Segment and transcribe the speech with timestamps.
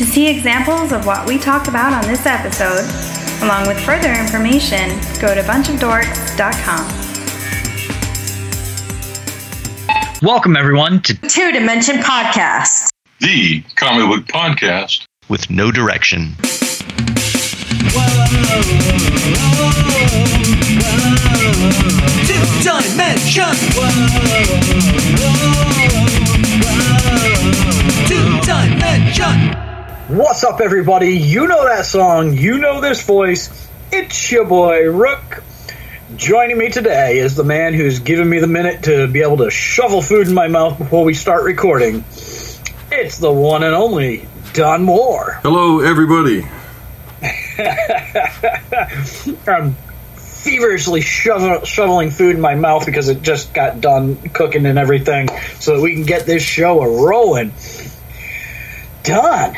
[0.00, 2.88] To see examples of what we talked about on this episode,
[3.44, 4.88] along with further information,
[5.20, 6.86] go to bunchofdorks.com.
[10.22, 12.88] Welcome, everyone, to Two Dimension Podcast.
[13.20, 15.04] the comic book podcast.
[15.28, 16.34] With No Direction.
[17.92, 18.80] Whoa, whoa, whoa,
[22.24, 23.52] Two dimension.
[28.08, 29.69] Two dimension.
[30.10, 31.10] What's up, everybody?
[31.10, 33.68] You know that song, you know this voice.
[33.92, 35.44] It's your boy, Rook.
[36.16, 39.52] Joining me today is the man who's given me the minute to be able to
[39.52, 42.04] shovel food in my mouth before we start recording.
[42.90, 45.38] It's the one and only Don Moore.
[45.44, 46.42] Hello, everybody.
[49.46, 49.76] I'm
[50.16, 55.28] feverishly shovel, shoveling food in my mouth because it just got done cooking and everything
[55.60, 57.52] so that we can get this show a rolling.
[59.04, 59.54] Don,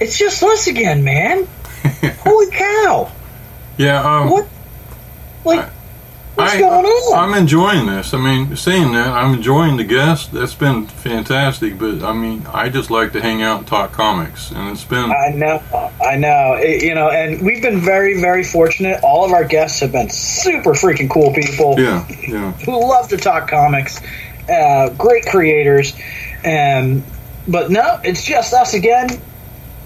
[0.00, 1.46] it's just us again, man.
[2.20, 3.12] Holy cow.
[3.76, 4.48] Yeah, um, What?
[5.44, 5.70] Like,
[6.34, 7.30] what's I, going on?
[7.30, 8.12] I'm enjoying this.
[8.12, 10.32] I mean, saying that, I'm enjoying the guest.
[10.32, 11.78] That's been fantastic.
[11.78, 15.10] But I mean, I just like to hang out and talk comics, and it's been
[15.10, 15.62] I know,
[16.04, 16.54] I know.
[16.54, 19.00] It- you know, and we've been very, very fortunate.
[19.02, 22.52] All of our guests have been super freaking cool people yeah, yeah.
[22.52, 24.00] who love to talk comics,
[24.50, 25.94] uh, great creators.
[26.44, 27.02] Um,
[27.48, 29.08] but no, it's just us again.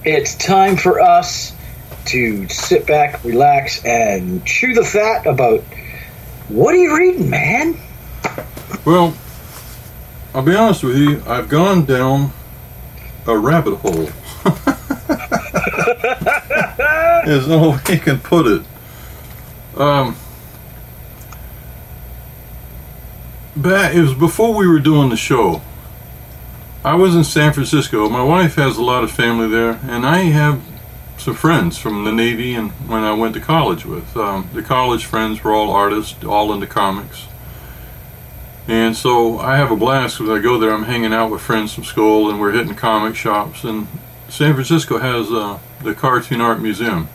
[0.04, 1.56] It's time for us
[2.06, 5.60] to sit back, relax, and chew the fat about
[6.48, 7.80] what are you reading, man?
[8.84, 9.16] Well,
[10.34, 11.22] I'll be honest with you.
[11.26, 12.32] I've gone down
[13.26, 14.10] a rabbit hole.
[17.24, 18.62] There's no way you can put it.
[19.80, 20.16] Um,
[23.56, 25.62] back, it was before we were doing the show.
[26.84, 28.08] I was in San Francisco.
[28.10, 30.60] My wife has a lot of family there, and I have
[31.16, 34.14] some friends from the Navy and when I went to college with.
[34.16, 37.26] Um, the college friends were all artists, all into comics.
[38.68, 40.72] And so I have a blast when I go there.
[40.72, 43.64] I'm hanging out with friends from school, and we're hitting comic shops.
[43.64, 43.86] And
[44.28, 47.06] San Francisco has uh, the Cartoon Art Museum,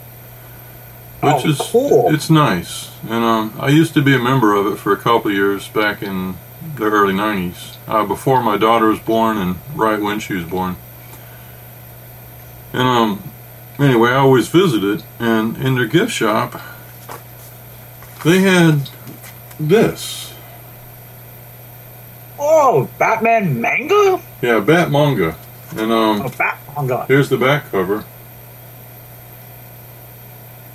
[1.22, 2.14] which Oh, is cool.
[2.14, 2.90] it's nice.
[3.04, 5.68] And um, I used to be a member of it for a couple of years
[5.68, 6.36] back in
[6.76, 10.76] the early '90s, uh, before my daughter was born and right when she was born.
[12.74, 13.24] And um,
[13.80, 16.60] anyway, I always visited, and in their gift shop,
[18.24, 18.90] they had
[19.60, 20.34] this.
[22.40, 24.22] Oh, Batman manga?
[24.42, 25.36] Yeah, Bat manga.
[25.72, 27.06] And um, Oh, Bat manga.
[27.08, 28.06] here's the back cover.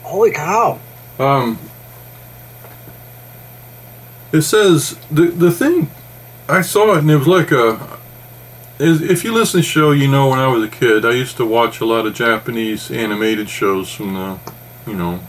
[0.03, 0.79] Holy cow.
[1.19, 1.59] Um,
[4.35, 5.91] it says the the thing.
[6.49, 7.99] I saw it and it was like a.
[8.79, 11.13] is- If you listen to the show, you know when I was a kid, I
[11.13, 14.39] used to watch a lot of Japanese animated shows from the,
[14.87, 15.21] you know,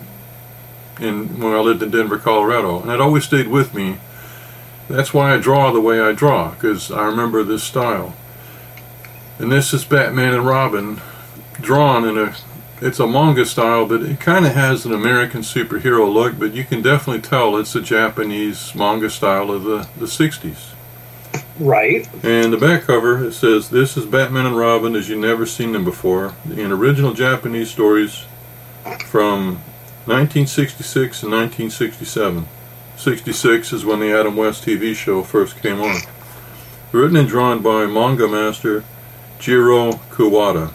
[1.00, 3.98] in when I lived in Denver, Colorado, and it always stayed with me.
[4.90, 8.14] That's why I draw the way I draw because I remember this style.
[9.40, 11.02] And this is Batman and Robin,
[11.60, 12.36] drawn in a
[12.82, 16.64] it's a manga style, but it kind of has an American superhero look, but you
[16.64, 20.74] can definitely tell it's a Japanese manga style of the, the 60s.
[21.60, 22.08] Right.
[22.24, 25.72] And the back cover, it says, This is Batman and Robin as you've never seen
[25.72, 28.26] them before, in original Japanese stories
[29.06, 29.62] from
[30.06, 32.46] 1966 and 1967.
[32.98, 36.02] 66 is when the Adam West TV show first came on.
[36.92, 38.84] Written and drawn by manga master
[39.40, 40.74] Jiro Kuwata.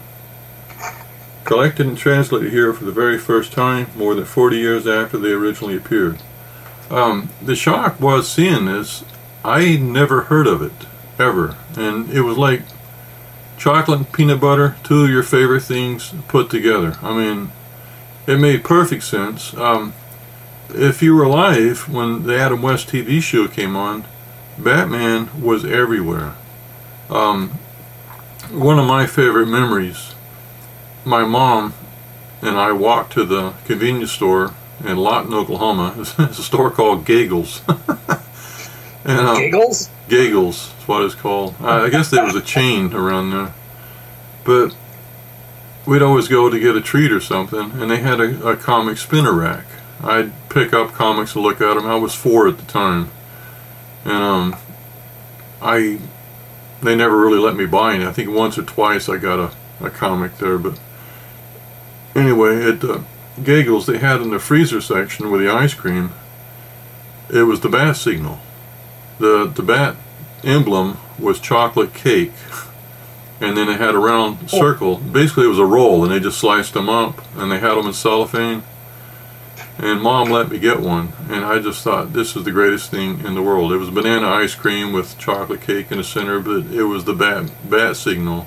[1.51, 5.31] Collected and translated here for the very first time, more than 40 years after they
[5.31, 6.17] originally appeared.
[6.89, 9.03] Um, the shock was seeing this.
[9.43, 10.71] I never heard of it,
[11.19, 11.57] ever.
[11.75, 12.61] And it was like
[13.57, 16.97] chocolate and peanut butter, two of your favorite things put together.
[17.01, 17.51] I mean,
[18.25, 19.53] it made perfect sense.
[19.55, 19.93] Um,
[20.69, 24.05] if you were alive when the Adam West TV show came on,
[24.57, 26.33] Batman was everywhere.
[27.09, 27.49] Um,
[28.51, 30.10] one of my favorite memories
[31.05, 31.73] my mom
[32.41, 34.53] and I walked to the convenience store
[34.83, 35.93] in Lawton, Oklahoma.
[36.19, 37.61] It's a store called Giggles.
[37.67, 39.89] and, uh, Giggles?
[40.07, 41.55] Giggles is what it's called.
[41.61, 43.53] I I guess there was a chain around there.
[44.43, 44.75] But
[45.85, 48.97] we'd always go to get a treat or something, and they had a, a comic
[48.97, 49.65] spinner rack.
[50.03, 51.85] I'd pick up comics and look at them.
[51.85, 53.11] I was four at the time.
[54.03, 54.55] And um,
[55.61, 55.99] I
[56.81, 58.05] they never really let me buy any.
[58.05, 60.79] I think once or twice I got a, a comic there, but
[62.15, 63.01] anyway, at uh,
[63.43, 66.11] Giggles they had in the freezer section with the ice cream.
[67.29, 68.39] It was the bat signal.
[69.19, 69.95] The the bat
[70.43, 72.33] emblem was chocolate cake,
[73.39, 74.97] and then they had a round circle.
[74.97, 77.87] Basically, it was a roll, and they just sliced them up, and they had them
[77.87, 78.63] in cellophane.
[79.77, 83.25] And mom let me get one, and I just thought this is the greatest thing
[83.25, 83.71] in the world.
[83.71, 87.13] It was banana ice cream with chocolate cake in the center, but it was the
[87.13, 88.45] bat bat signal.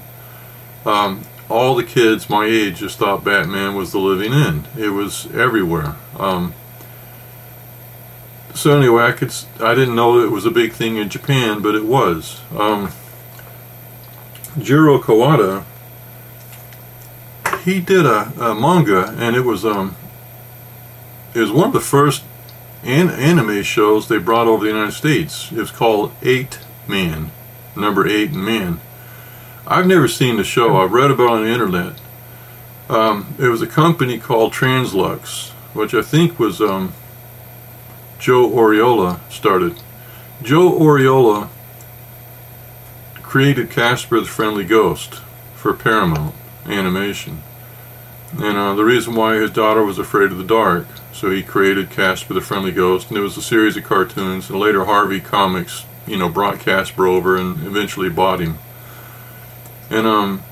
[0.84, 4.68] Um, all the kids my age just thought Batman was the living end.
[4.76, 5.96] It was everywhere.
[6.18, 6.54] Um,
[8.54, 11.74] so anyway, I could I didn't know it was a big thing in Japan, but
[11.74, 12.40] it was.
[12.56, 12.90] Um,
[14.58, 15.64] Jiro Kawada,
[17.64, 19.96] he did a, a manga, and it was um,
[21.34, 22.22] it was one of the first
[22.84, 25.50] an- anime shows they brought over the United States.
[25.50, 27.32] It was called Eight Man,
[27.74, 28.80] number eight man.
[29.66, 30.76] I've never seen the show.
[30.76, 32.00] I've read about it on the internet.
[32.88, 36.92] Um, it was a company called Translux, which I think was um,
[38.18, 39.80] Joe Oriolo started.
[40.42, 41.48] Joe Oriolo
[43.22, 45.22] created Casper the Friendly Ghost
[45.54, 46.34] for Paramount
[46.66, 47.42] Animation.
[48.32, 51.88] And uh, the reason why his daughter was afraid of the dark, so he created
[51.88, 54.50] Casper the Friendly Ghost, and it was a series of cartoons.
[54.50, 58.58] And later, Harvey Comics, you know, brought Casper over and eventually bought him.
[59.90, 60.42] And um,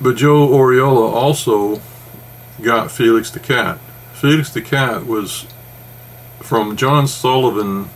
[0.00, 1.80] but Joe Oriolo also
[2.60, 3.78] got Felix the Cat.
[4.14, 5.46] Felix the Cat was
[6.40, 7.88] from John Sullivan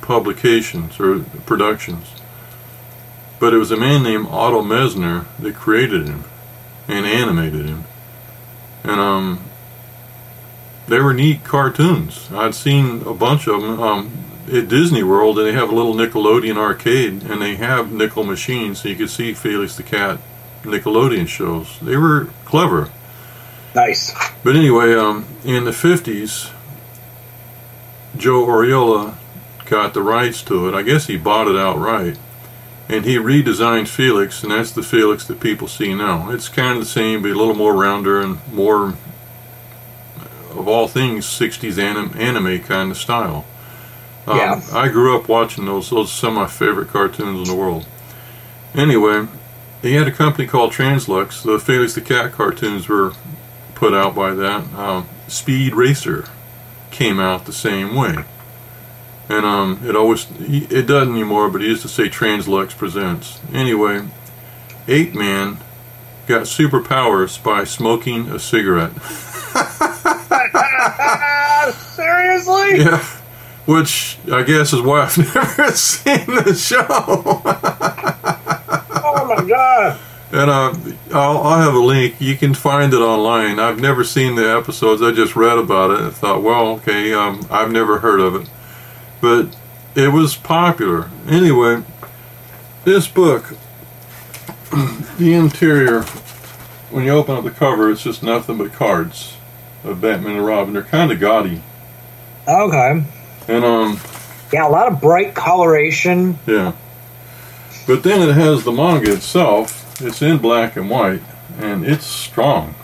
[0.00, 2.08] Publications or Productions,
[3.38, 6.24] but it was a man named Otto Messmer that created him
[6.88, 7.84] and animated him,
[8.82, 9.44] and um,
[10.88, 12.28] they were neat cartoons.
[12.32, 13.80] I'd seen a bunch of them.
[13.80, 18.24] Um, at Disney World, and they have a little Nickelodeon arcade, and they have nickel
[18.24, 20.18] machines, so you could see Felix the Cat
[20.62, 21.78] Nickelodeon shows.
[21.80, 22.90] They were clever.
[23.74, 24.12] Nice.
[24.44, 26.52] But anyway, um, in the 50s,
[28.16, 29.14] Joe Oriolo
[29.64, 30.74] got the rights to it.
[30.74, 32.18] I guess he bought it outright.
[32.88, 36.30] And he redesigned Felix, and that's the Felix that people see now.
[36.30, 38.94] It's kind of the same, but a little more rounder and more,
[40.50, 43.46] of all things, 60s anim- anime kind of style.
[44.26, 44.60] Um, Yeah.
[44.72, 45.90] I grew up watching those.
[45.90, 47.86] Those are some of my favorite cartoons in the world.
[48.74, 49.26] Anyway,
[49.82, 51.42] he had a company called Translux.
[51.42, 53.12] The Felix the Cat cartoons were
[53.74, 54.72] put out by that.
[54.74, 56.26] Um, Speed Racer
[56.90, 58.24] came out the same way.
[59.28, 63.40] And um, it always, it doesn't anymore, but he used to say Translux Presents.
[63.52, 64.02] Anyway,
[64.88, 65.58] Eight Man
[66.26, 68.92] got superpowers by smoking a cigarette.
[71.72, 72.78] Seriously?
[72.78, 73.04] Yeah.
[73.64, 77.42] Which I guess is why I've never seen the show.
[79.04, 80.00] Oh my god.
[80.32, 80.74] And uh,
[81.16, 82.20] I'll, I'll have a link.
[82.20, 83.58] You can find it online.
[83.60, 85.02] I've never seen the episodes.
[85.02, 88.50] I just read about it and thought, well, okay, um, I've never heard of it.
[89.20, 89.56] But
[89.94, 91.10] it was popular.
[91.28, 91.82] Anyway,
[92.84, 93.56] this book,
[95.18, 96.02] the interior,
[96.90, 99.36] when you open up the cover, it's just nothing but cards
[99.84, 100.72] of Batman and Robin.
[100.72, 101.62] They're kind of gaudy.
[102.48, 103.04] Okay.
[103.48, 104.00] And, um,
[104.52, 106.38] Yeah, a lot of bright coloration.
[106.46, 106.72] Yeah.
[107.86, 110.00] But then it has the manga itself.
[110.00, 111.22] It's in black and white,
[111.58, 112.74] and it's strong.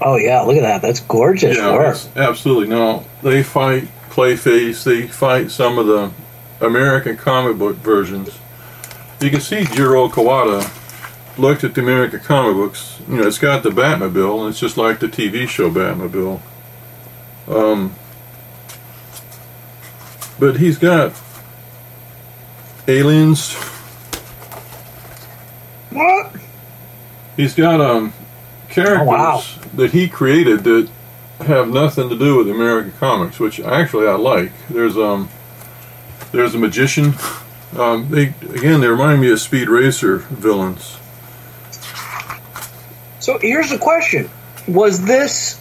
[0.00, 0.82] Oh yeah, look at that.
[0.82, 1.96] That's gorgeous yeah, work.
[2.16, 2.68] absolutely.
[2.68, 4.82] Now they fight Clayface.
[4.84, 6.10] They fight some of the
[6.64, 8.38] American comic book versions.
[9.20, 10.68] You can see Jiro Kawada
[11.38, 13.00] looked at the American comic books.
[13.08, 16.40] You know, it's got the Batmobile, and it's just like the TV show Batmobile.
[17.48, 17.94] Um,
[20.40, 21.12] but he's got
[22.88, 23.54] aliens.
[25.90, 26.32] What?
[27.36, 28.12] He's got um
[28.68, 29.42] characters Oh, wow.
[29.74, 30.88] that he created that
[31.40, 34.52] have nothing to do with American comics, which actually I like.
[34.68, 35.28] There's um
[36.32, 37.14] there's a magician.
[37.76, 40.96] Um, they again they remind me of Speed Racer villains.
[43.20, 44.28] So here's the question:
[44.66, 45.59] Was this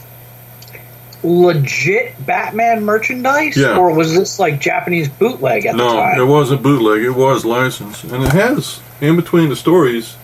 [1.23, 3.77] legit Batman merchandise, Yeah.
[3.77, 7.01] or was this like Japanese bootleg at the No, it wasn't bootleg.
[7.03, 10.15] It was licensed, and it has in between the stories,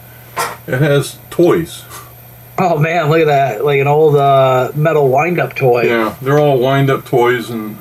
[0.67, 1.83] it has toys.
[2.57, 3.65] Oh man, look at that!
[3.65, 5.83] Like an old uh, metal wind-up toy.
[5.83, 7.77] Yeah, they're all wind up toys and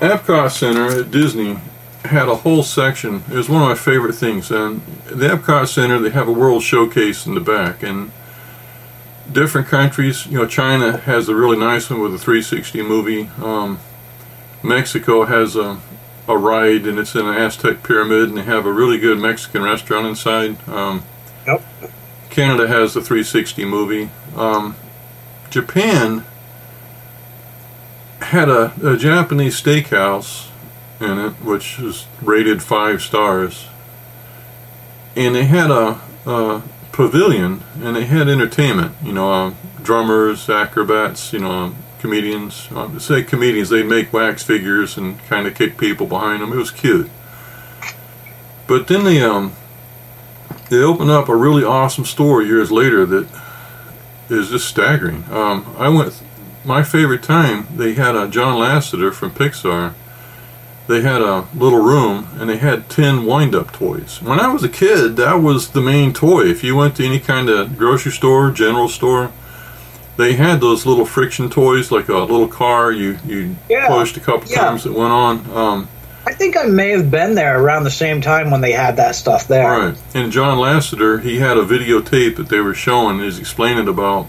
[0.00, 1.58] Epcot Center at Disney
[2.04, 3.22] had a whole section.
[3.30, 4.50] It was one of my favorite things.
[4.50, 8.10] And the Epcot Center, they have a world showcase in the back, and
[9.30, 10.26] different countries.
[10.26, 13.30] You know, China has a really nice one with a 360 movie.
[13.42, 13.78] Um,
[14.62, 15.78] Mexico has a
[16.26, 19.62] a ride, and it's in an Aztec pyramid, and they have a really good Mexican
[19.62, 20.56] restaurant inside.
[20.68, 21.02] Um,
[21.46, 21.62] Yep.
[22.30, 24.08] Canada has the 360 movie.
[24.34, 24.74] Um,
[25.50, 26.24] Japan
[28.22, 30.48] had a, a Japanese steakhouse
[31.00, 33.66] in it, which is rated five stars.
[35.14, 36.62] and they had a, a
[36.94, 38.94] pavilion, and they had entertainment.
[39.02, 42.68] You know, um, drummers, acrobats, you know, um, comedians.
[42.70, 46.52] Um, say comedians, they'd make wax figures and kind of kick people behind them.
[46.52, 47.10] It was cute.
[48.66, 49.52] But then they um
[50.70, 53.28] they opened up a really awesome store years later that
[54.30, 55.24] is just staggering.
[55.30, 56.22] Um, I went
[56.64, 57.66] my favorite time.
[57.74, 59.94] They had a John Lasseter from Pixar.
[60.86, 64.20] They had a little room and they had ten wind-up toys.
[64.20, 66.42] When I was a kid, that was the main toy.
[66.42, 69.30] If you went to any kind of grocery store, general store,
[70.18, 72.92] they had those little friction toys, like a little car.
[72.92, 73.88] You you Yeah.
[73.88, 74.60] pushed a couple Yeah.
[74.64, 75.44] times, it went on.
[75.54, 75.88] Um,
[76.26, 79.14] I think I may have been there around the same time when they had that
[79.14, 79.68] stuff there.
[79.70, 79.94] Right.
[80.14, 83.18] And John Lasseter, he had a videotape that they were showing.
[83.20, 84.26] He's explaining about,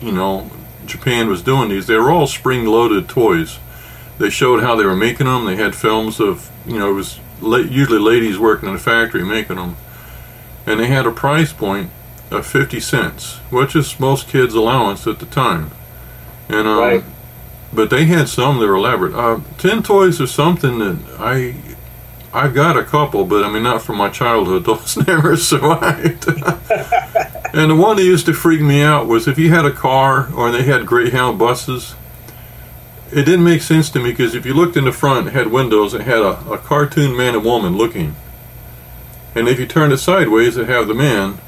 [0.00, 0.50] you know,
[0.86, 1.86] Japan was doing these.
[1.86, 3.58] They were all spring-loaded toys.
[4.18, 5.44] They showed how they were making them.
[5.44, 9.24] They had films of, you know, it was la- usually ladies working in a factory
[9.24, 9.76] making them,
[10.66, 11.90] and they had a price point
[12.30, 15.70] of fifty cents, which is most kids' allowance at the time.
[16.48, 17.04] And um, Right.
[17.72, 19.14] but they had some that were elaborate.
[19.14, 21.54] Uh, tin toys are something that I
[22.34, 24.64] I've got a couple, but I mean not from my childhood.
[24.66, 26.26] Those never survived.
[27.54, 30.28] and the one that used to freak me out was if you had a car
[30.34, 31.94] or they had Greyhound buses.
[33.10, 35.48] It didn't make sense to me because if you looked in the front, it had
[35.48, 35.94] windows.
[35.94, 38.16] It had a, a cartoon man and woman looking,
[39.34, 41.38] and if you turned it sideways, it had the man.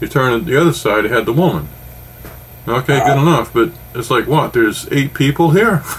[0.00, 1.68] You turn it the other side, it had the woman.
[2.68, 3.52] Okay, good enough.
[3.52, 4.52] But it's like what?
[4.52, 5.82] There's eight people here.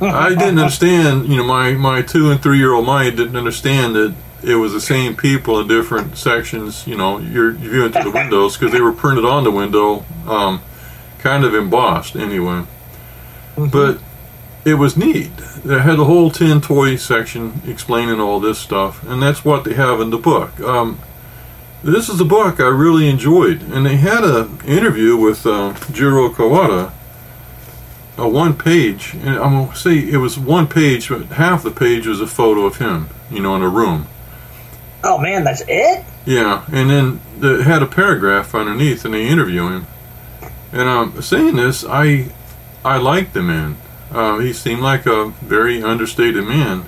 [0.00, 1.28] I didn't understand.
[1.28, 4.72] You know, my my two and three year old mind didn't understand that it was
[4.72, 6.86] the same people in different sections.
[6.86, 10.62] You know, you're, viewing through the windows because they were printed on the window, um,
[11.18, 12.64] kind of embossed anyway.
[13.66, 13.98] But
[14.64, 15.36] it was neat.
[15.64, 19.74] They had a whole tin toy section explaining all this stuff, and that's what they
[19.74, 20.60] have in the book.
[20.60, 21.00] Um,
[21.82, 26.28] this is a book I really enjoyed, and they had an interview with uh, Jiro
[26.28, 26.92] Kawada,
[28.16, 32.06] a one page, and I'm gonna say it was one page, but half the page
[32.06, 34.08] was a photo of him, you know, in a room.
[35.04, 36.04] Oh man, that's it?
[36.26, 39.86] Yeah, and then it had a paragraph underneath, and they interview him.
[40.72, 42.26] And um, saying this, I
[42.84, 43.76] I liked the man.
[44.10, 46.84] Uh, he seemed like a very understated man.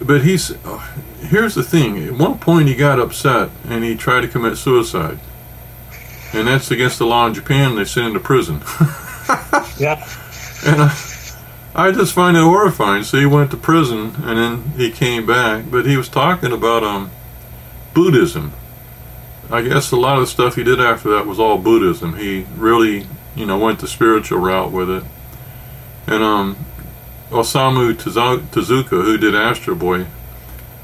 [0.00, 0.78] But he's uh,
[1.20, 2.02] here's the thing.
[2.04, 5.20] At one point, he got upset and he tried to commit suicide,
[6.32, 7.76] and that's against the law in Japan.
[7.76, 8.62] They sent him to prison.
[9.78, 10.06] Yeah.
[10.64, 10.96] And I,
[11.74, 13.02] I just find it horrifying.
[13.02, 16.84] So he went to prison and then he came back, but he was talking about
[16.84, 17.10] um,
[17.94, 18.52] Buddhism.
[19.50, 22.16] I guess a lot of the stuff he did after that was all Buddhism.
[22.16, 25.04] He really, you know, went the spiritual route with it.
[26.06, 26.56] And um,
[27.30, 30.06] Osamu Tezuka, who did Astro Boy,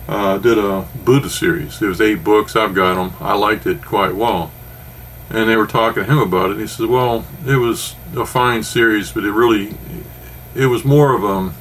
[0.08, 1.82] uh, did a Buddha series.
[1.82, 2.56] It was eight books.
[2.56, 3.12] I've got them.
[3.20, 4.50] I liked it quite well.
[5.28, 6.58] And they were talking to him about it.
[6.58, 9.74] He said, "Well, it was a fine series, but it really,
[10.54, 11.52] it was more of a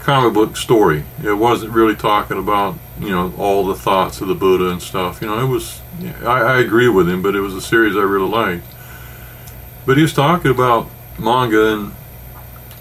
[0.00, 1.04] comic book story.
[1.22, 5.22] It wasn't really talking about you know all the thoughts of the Buddha and stuff.
[5.22, 5.80] You know, it was.
[6.22, 8.66] I, I agree with him, but it was a series I really liked.
[9.86, 10.88] But he was talking about
[11.18, 11.92] manga and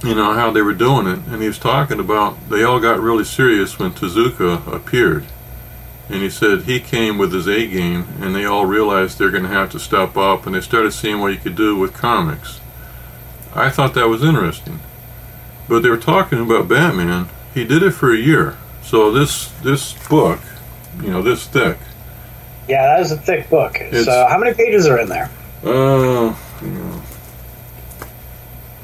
[0.03, 2.99] you know how they were doing it, and he was talking about they all got
[2.99, 5.25] really serious when Tezuka appeared.
[6.09, 9.43] And he said he came with his A game, and they all realized they're going
[9.43, 12.59] to have to step up, and they started seeing what you could do with comics.
[13.55, 14.81] I thought that was interesting.
[15.69, 17.29] But they were talking about Batman.
[17.53, 18.57] He did it for a year.
[18.81, 20.41] So this this book,
[21.01, 21.77] you know, this thick.
[22.67, 23.77] Yeah, that is a thick book.
[23.77, 25.29] So how many pages are in there?
[25.63, 26.35] Uh,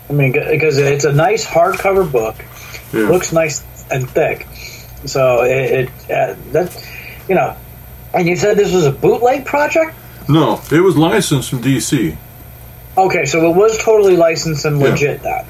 [0.10, 2.36] I mean, because it's a nice hardcover book.
[2.94, 3.02] yeah.
[3.10, 4.48] looks nice and thick.
[5.06, 6.88] So it, it uh, that
[7.28, 7.56] you know,
[8.14, 9.96] and you said this was a bootleg project.
[10.28, 12.16] No, it was licensed from DC.
[12.98, 14.90] Okay, so it was totally licensed and Yeah.
[14.90, 15.22] legit.
[15.24, 15.46] Then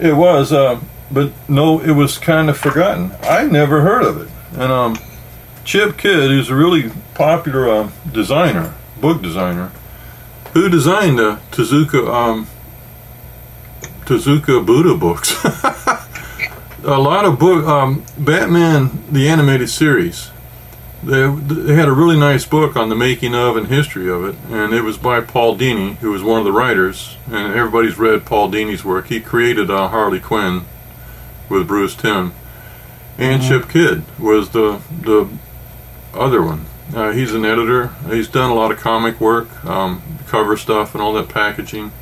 [0.00, 3.12] It was, uh, but no, it was kind of forgotten.
[3.22, 4.28] I never heard of it.
[4.54, 4.98] And um,
[5.64, 9.70] Chip Kidd, who's a really popular uh, designer, book designer,
[10.52, 12.46] who designed the Tezuka um,
[14.04, 15.36] Tezuka Buddha books.
[16.84, 20.30] a lot of book, um, Batman the animated series.
[21.02, 24.36] They, they had a really nice book on the making of and history of it,
[24.50, 27.16] and it was by Paul Dini, who was one of the writers.
[27.26, 29.06] And everybody's read Paul Dini's work.
[29.06, 30.66] He created uh, Harley Quinn
[31.48, 32.34] with Bruce Timm,
[33.16, 35.28] and Chip Kidd was the the
[36.12, 36.66] other one.
[36.94, 37.88] Uh, he's an editor.
[38.08, 41.92] He's done a lot of comic work, um, cover stuff, and all that packaging.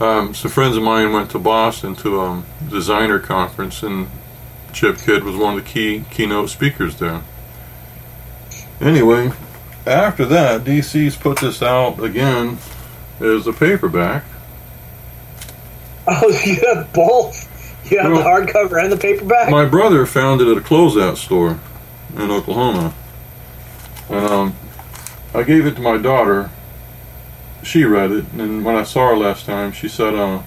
[0.00, 4.08] Um, some friends of mine went to Boston to a designer conference, and
[4.72, 7.22] Chip Kidd was one of the key keynote speakers there.
[8.80, 9.32] Anyway,
[9.86, 12.58] after that, DC's put this out again
[13.20, 14.24] as a paperback.
[16.08, 17.90] Oh, you have both.
[17.90, 19.50] You have Well, the hardcover and the paperback.
[19.50, 21.58] My brother found it at a closeout store
[22.16, 22.94] in Oklahoma.
[24.08, 24.56] And um,
[25.34, 26.50] I gave it to my daughter.
[27.62, 30.42] She read it, and when I saw her last time, she said, uh,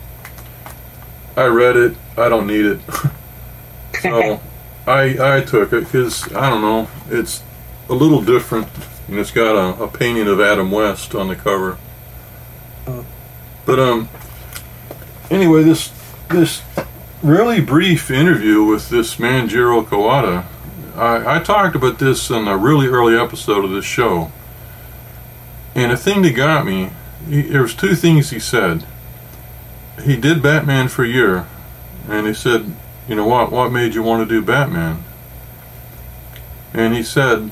[1.36, 2.80] I read it, I don't need it.
[4.02, 4.42] so
[4.88, 7.44] I, I took it because, I don't know, it's
[7.90, 8.68] a little different.
[9.08, 11.78] And it's got a, a painting of Adam West on the cover.
[13.66, 14.10] But, um,
[15.30, 15.92] anyway, this,
[16.30, 16.62] this
[17.22, 20.46] really brief interview with this man, Jiro Kawada.
[21.00, 24.32] I, I talked about this in a really early episode of this show.
[25.74, 26.92] And the thing that got me,
[27.28, 28.86] he, there was two things he said.
[30.04, 31.48] He did Batman for a year,
[32.08, 32.74] and he said,
[33.08, 35.04] you know what, what made you want to do Batman?
[36.74, 37.50] And he said,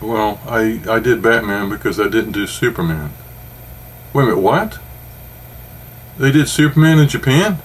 [0.00, 3.12] well, I, I did Batman because I didn't do Superman.
[4.12, 4.78] Wait a minute, what?
[6.18, 7.58] They did Superman in Japan?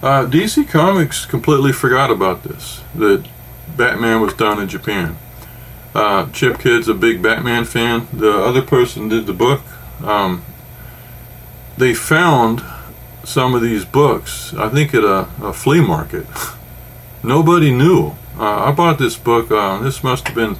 [0.00, 3.26] Uh, DC Comics completely forgot about this, that
[3.76, 5.16] Batman was done in Japan.
[5.92, 8.06] Uh, Chip Kidd's a big Batman fan.
[8.12, 9.62] The other person did the book.
[10.00, 10.44] Um,
[11.76, 12.62] they found
[13.24, 16.26] some of these books, I think, at a, a flea market.
[17.24, 18.14] Nobody knew.
[18.38, 20.56] Uh, I bought this book, uh, this must have been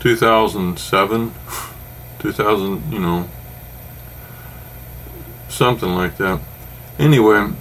[0.00, 1.32] 2007,
[2.18, 3.28] 2000, you know,
[5.48, 6.40] something like that.
[6.98, 7.52] Anyway,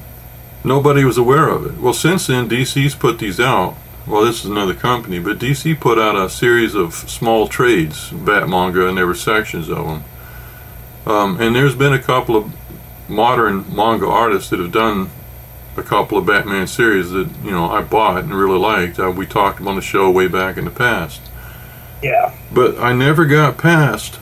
[0.66, 1.78] nobody was aware of it.
[1.78, 3.76] Well, since then, DC's put these out.
[4.08, 8.50] Well, this is another company, but DC put out a series of small trades, Bat
[8.50, 10.04] manga, and there were sections of them.
[11.08, 12.54] Um, and there's been a couple of
[13.10, 15.10] modern manga artists that have done
[15.78, 19.00] a couple of Batman series that you know I bought and really liked.
[19.00, 21.22] Uh, we talked on the show way back in the past.
[22.01, 22.34] yeah.
[22.51, 24.20] But I never got past.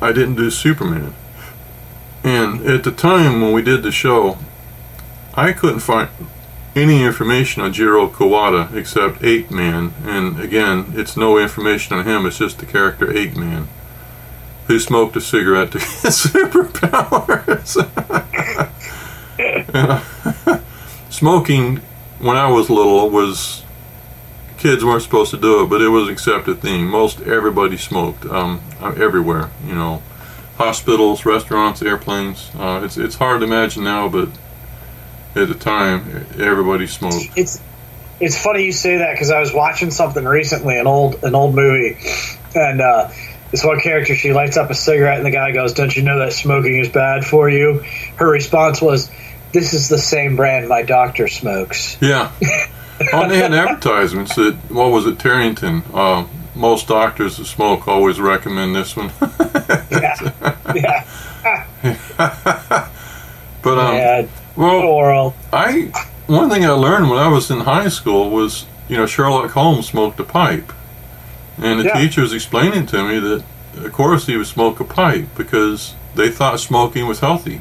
[0.00, 1.14] I didn't do Superman.
[2.22, 4.38] And at the time when we did the show,
[5.38, 6.08] I couldn't find
[6.74, 9.94] any information on Jiro Kawada except Eight Man.
[10.04, 13.68] And again, it's no information on him, it's just the character Eight Man
[14.66, 17.78] who smoked a cigarette to get superpowers.
[21.08, 21.76] Smoking,
[22.18, 23.64] when I was little, was
[24.58, 26.84] kids weren't supposed to do it, but it was an accepted thing.
[26.84, 29.50] Most everybody smoked um, uh, everywhere.
[29.64, 30.02] You know,
[30.56, 32.50] hospitals, restaurants, airplanes.
[32.54, 34.28] Uh, it's it's hard to imagine now, but
[35.42, 37.30] at the time, everybody smoked.
[37.36, 37.60] It's
[38.20, 41.54] it's funny you say that because I was watching something recently, an old an old
[41.54, 41.98] movie,
[42.54, 43.10] and uh,
[43.50, 46.18] this one character she lights up a cigarette, and the guy goes, "Don't you know
[46.18, 47.84] that smoking is bad for you?"
[48.16, 49.10] Her response was,
[49.52, 52.32] "This is the same brand my doctor smokes." Yeah.
[53.12, 55.82] oh, they had advertisements that what was it, Tarrington?
[55.94, 59.12] Uh, most doctors that smoke always recommend this one.
[59.90, 60.14] Yeah,
[60.74, 61.06] yeah,
[63.62, 64.26] but um, yeah.
[64.58, 65.34] Well, Oral.
[65.52, 65.90] I
[66.26, 69.86] one thing I learned when I was in high school was you know Sherlock Holmes
[69.86, 70.72] smoked a pipe,
[71.62, 71.98] and the Yeah.
[72.00, 73.44] teacher was explaining to me that
[73.84, 77.60] of course he would smoke a pipe because they thought smoking was healthy.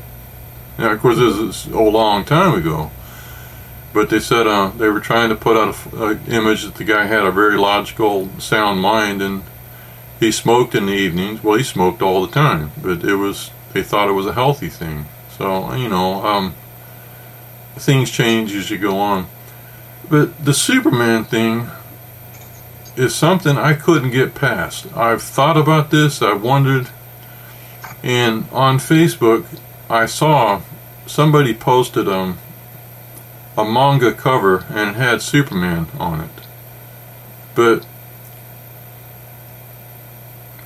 [0.77, 2.91] Now of course this is a long time ago,
[3.93, 7.05] but they said uh, they were trying to put out an image that the guy
[7.05, 9.43] had a very logical, sound mind and
[10.19, 11.43] he smoked in the evenings.
[11.43, 14.69] Well, he smoked all the time, but it was they thought it was a healthy
[14.69, 15.05] thing.
[15.37, 16.25] So you know.
[16.25, 16.55] Um,
[17.79, 19.27] things change as you go on.
[20.09, 21.67] But the Superman thing
[22.95, 24.87] is something I couldn't get past.
[24.95, 26.89] I've thought about this, I've wondered,
[28.03, 29.45] and on Facebook
[29.89, 30.61] I saw
[31.05, 32.37] somebody posted um,
[33.57, 36.29] a manga cover and had Superman on it.
[37.55, 37.85] But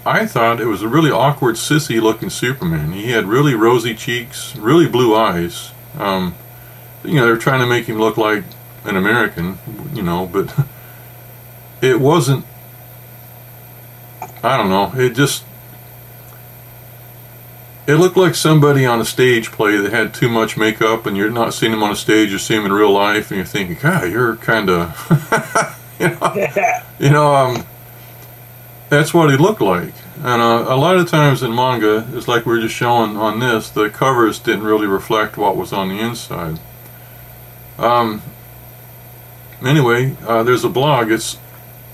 [0.05, 2.91] I thought it was a really awkward, sissy looking Superman.
[2.93, 5.71] He had really rosy cheeks, really blue eyes.
[5.97, 6.35] Um,
[7.03, 8.43] you know, they're trying to make him look like
[8.83, 9.57] an American,
[9.93, 10.53] you know, but
[11.81, 12.45] it wasn't.
[14.43, 14.91] I don't know.
[14.95, 15.45] It just.
[17.87, 21.31] It looked like somebody on a stage play that had too much makeup, and you're
[21.31, 23.75] not seeing him on a stage, you're seeing him in real life, and you're thinking,
[23.81, 25.77] God, you're kind of.
[25.99, 27.65] you know, you know, um,
[28.89, 29.93] that's what he looked like.
[30.17, 33.39] And uh, a lot of times in manga, it's like we are just showing on
[33.39, 36.59] this, the covers didn't really reflect what was on the inside.
[37.81, 38.21] Um,
[39.65, 41.11] anyway, uh, there's a blog.
[41.11, 41.39] It's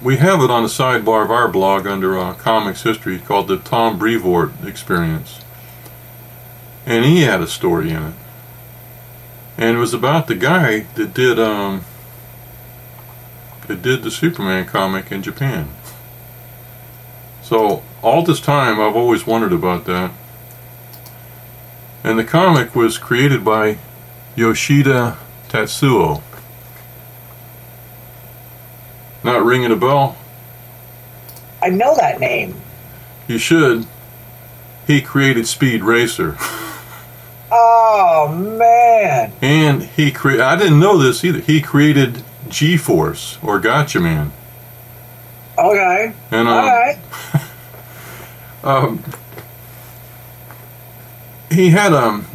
[0.02, 3.58] we have it on the sidebar of our blog under uh, comics history called the
[3.58, 5.40] Tom Brevoort Experience,
[6.86, 8.14] and he had a story in it,
[9.58, 11.86] and it was about the guy that did um,
[13.68, 15.70] that did the Superman comic in Japan.
[17.42, 20.12] So all this time, I've always wondered about that.
[22.04, 23.78] And the comic was created by
[24.36, 25.18] Yoshida
[25.50, 26.22] Tatsuo.
[29.24, 30.18] Not ringing a bell?
[31.62, 32.56] I know that name.
[33.28, 33.86] You should.
[34.86, 36.38] He created Speed Racer.
[37.52, 39.34] Oh man.
[39.42, 41.40] And he created—I didn't know this either.
[41.40, 44.32] He created G-Force or Gatchaman.
[45.58, 46.14] Okay.
[46.32, 47.00] And All um, right.
[48.64, 49.04] um,
[51.50, 52.26] he had um,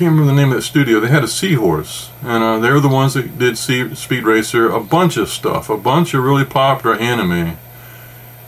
[0.00, 0.98] can't remember the name of the studio.
[0.98, 4.80] They had a seahorse, and uh, they were the ones that did Speed Racer, a
[4.80, 7.58] bunch of stuff, a bunch of really popular anime.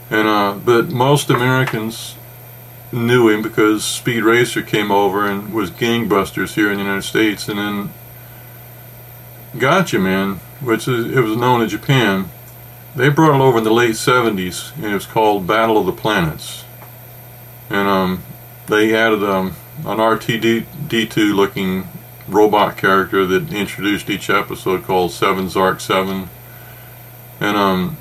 [0.09, 2.15] And uh, but most Americans
[2.91, 7.47] knew him because Speed Racer came over and was gangbusters here in the United States,
[7.51, 7.93] and then
[9.53, 12.31] Gatchaman, which is, it was known in Japan,
[12.97, 15.93] they brought it over in the late 70s, and it was called Battle of the
[15.93, 16.65] Planets.
[17.69, 18.23] And um,
[18.69, 21.89] they added um, an R2D2 looking
[22.29, 26.29] robot character that introduced each episode called Seven Zark 7.
[27.41, 27.97] And um,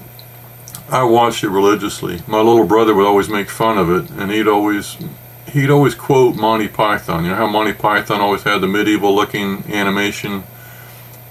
[0.90, 2.22] I watched it religiously.
[2.28, 4.98] My little brother would always make fun of it, and he'd always
[5.52, 7.24] he'd always quote Monty Python.
[7.24, 10.44] You know how Monty Python always had the medieval looking animation,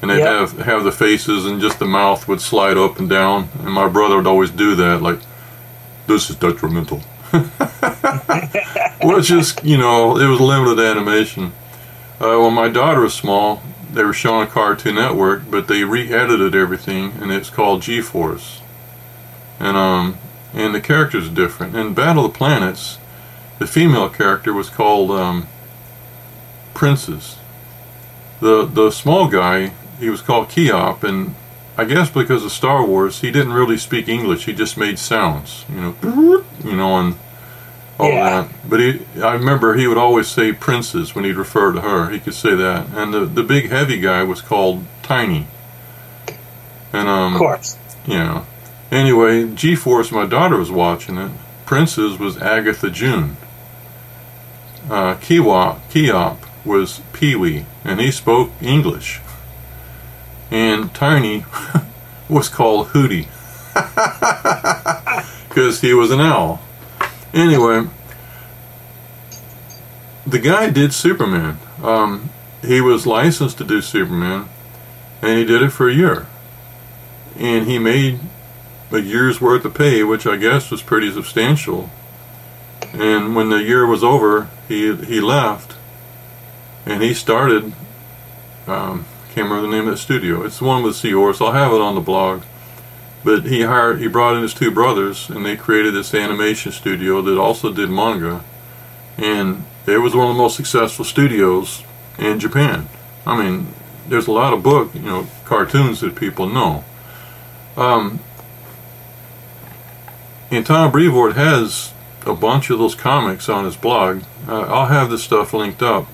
[0.02, 0.26] and they'd Yep.
[0.26, 3.48] have have the faces and just the mouth would slide up and down.
[3.60, 5.20] And my brother would always do that, like
[6.06, 7.02] this is detrimental.
[9.02, 11.52] Which is, you know, it was limited animation.
[12.20, 16.54] Uh, when my daughter was small, they were showing a Cartoon Network, but they re-edited
[16.54, 18.60] everything, and it's called G-Force.
[19.58, 20.18] And um,
[20.52, 21.76] and the characters are different.
[21.76, 22.98] In Battle of the Planets,
[23.58, 25.46] the female character was called um,
[26.74, 27.38] Princess.
[28.40, 31.34] The the small guy, he was called Keyop, and
[31.76, 34.46] I guess because of Star Wars, he didn't really speak English.
[34.46, 35.96] He just made sounds, you know,
[36.64, 37.16] you know, and
[38.00, 38.42] all Yeah.
[38.42, 38.50] that.
[38.68, 42.10] But he, I remember he would always say princess when he'd refer to her.
[42.10, 42.86] He could say that.
[42.94, 45.46] And the the big heavy guy was called Tiny.
[46.92, 47.76] And um, Of course.
[48.06, 48.46] you know.
[48.90, 51.30] Anyway, G Force, my daughter was watching it.
[51.66, 53.36] Princess was Agatha June.
[54.90, 59.20] Uh, Kiwop, Keyop was Pee Wee, and he spoke English.
[60.50, 61.44] And Tiny
[62.28, 63.28] was called Hootie.
[65.48, 66.60] Because he was an owl.
[67.32, 67.86] Anyway,
[70.26, 71.58] the guy did Superman.
[71.82, 72.30] Um,
[72.62, 74.48] he was licensed to do Superman,
[75.22, 76.26] and he did it for a year.
[77.36, 78.20] And he made
[78.90, 81.90] a year's worth of pay, which I guess was pretty substantial.
[82.92, 85.76] And when the year was over, he he left,
[86.84, 87.72] and he started.
[88.66, 90.42] Um, can't remember the name of the studio.
[90.42, 91.40] It's the one with Seahorse.
[91.40, 92.42] I'll have it on the blog.
[93.22, 97.20] But he hired, he brought in his two brothers, and they created this animation studio
[97.22, 98.42] that also did manga,
[99.18, 101.82] and it was one of the most successful studios
[102.18, 102.88] in Japan.
[103.26, 103.74] I mean,
[104.08, 106.84] there's a lot of book, you know, cartoons that people know.
[107.76, 108.20] Um,
[110.50, 111.92] and Tom Brevoort has
[112.26, 114.22] a bunch of those comics on his blog.
[114.48, 116.06] Uh, I'll have this stuff linked up.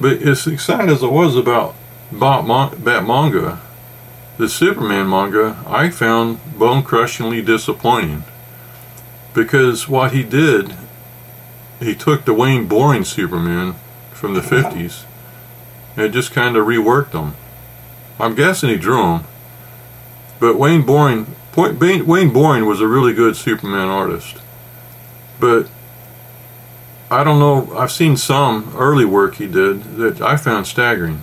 [0.00, 1.74] But as excited as I was about
[2.10, 3.60] Bat, Mon- Bat manga,
[4.36, 8.24] the Superman manga I found bone crushingly disappointing.
[9.32, 10.74] Because what he did,
[11.80, 13.74] he took the Wayne Boring Superman
[14.12, 15.04] from the 50s
[15.96, 17.34] and just kind of reworked them.
[18.18, 19.24] I'm guessing he drew them.
[20.40, 24.36] But Wayne Boring, point, Wayne Boring was a really good Superman artist.
[25.40, 25.68] But
[27.10, 31.22] I don't know, I've seen some early work he did that I found staggering.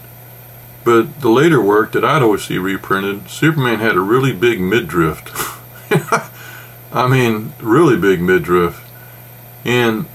[0.84, 5.22] But the later work that I'd always see reprinted, Superman had a really big midriff.
[6.92, 8.84] I mean, really big midriff.
[9.64, 10.08] And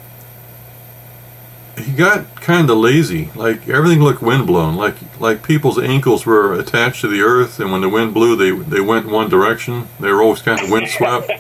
[1.79, 3.31] he got kind of lazy.
[3.35, 4.76] Like everything looked windblown.
[4.76, 8.50] Like like people's ankles were attached to the earth, and when the wind blew, they
[8.50, 9.88] they went one direction.
[10.00, 11.31] They were always kind of windswept.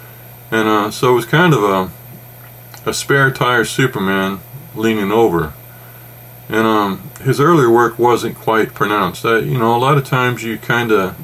[0.50, 1.90] and uh, so it was kind of a
[2.88, 4.40] a spare tire Superman
[4.74, 5.54] leaning over.
[6.48, 9.24] And um, his earlier work wasn't quite pronounced.
[9.24, 11.18] Uh, you know, a lot of times you kind of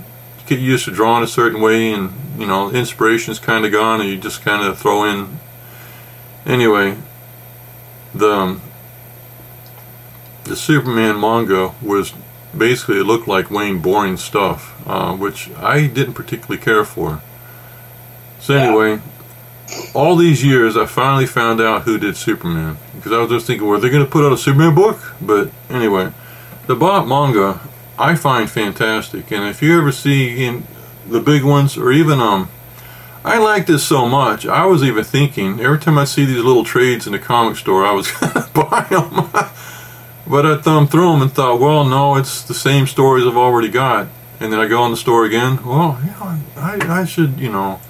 [0.47, 4.11] get used to drawing a certain way, and you know, inspiration's kind of gone, and
[4.11, 5.39] you just kind of throw in.
[6.45, 6.97] Anyway,
[8.15, 8.61] the um,
[10.45, 12.13] the Superman manga was
[12.57, 17.23] basically it looked like Wayne Boring stuff, uh, which I didn't particularly care for.
[18.41, 19.01] So anyway,
[19.95, 23.67] all these years, I finally found out who did Superman because I was just thinking,
[23.67, 25.15] were they going to put out a Superman book?
[25.21, 26.13] But anyway,
[26.67, 27.61] the Bat manga,
[27.99, 29.31] I find fantastic.
[29.31, 30.65] And if you ever see in
[31.07, 32.49] the big ones, or even um,
[33.25, 34.47] I like this so much.
[34.47, 37.85] I was even thinking every time I see these little trades in the comic store,
[37.85, 39.31] I was gonna buy them.
[40.27, 43.69] but I thumbed through them and thought, well, no, it's the same stories I've already
[43.69, 44.09] got.
[44.41, 45.65] And then I go in the store again.
[45.65, 47.81] Well, yeah, I, I should, you know.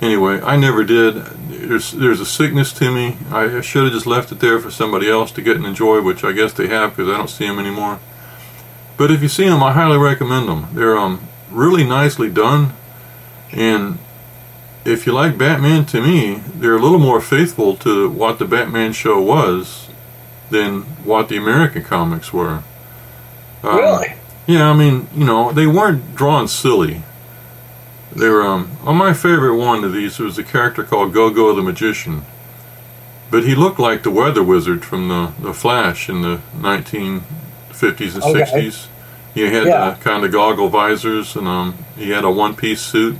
[0.00, 1.16] Anyway, I never did.
[1.48, 3.18] There's there's a sickness to me.
[3.30, 6.24] I should have just left it there for somebody else to get and enjoy, which
[6.24, 7.98] I guess they have because I don't see them anymore.
[8.96, 10.68] But if you see them, I highly recommend them.
[10.72, 12.72] They're um really nicely done,
[13.52, 13.98] and
[14.84, 18.92] if you like Batman, to me, they're a little more faithful to what the Batman
[18.92, 19.88] show was
[20.48, 22.62] than what the American comics were.
[23.62, 24.14] Um, Really?
[24.46, 27.02] Yeah, I mean, you know, they weren't drawn silly.
[28.14, 31.62] They were, um, on my favorite one of these was a character called Go-Go the
[31.62, 32.24] Magician.
[33.30, 38.22] But he looked like the Weather Wizard from the, the Flash in the 1950s and
[38.24, 38.68] Okay.
[38.68, 38.86] 60s.
[39.32, 39.74] He had Yeah.
[39.84, 43.16] uh, kind of goggle visors and um, he had a one-piece suit.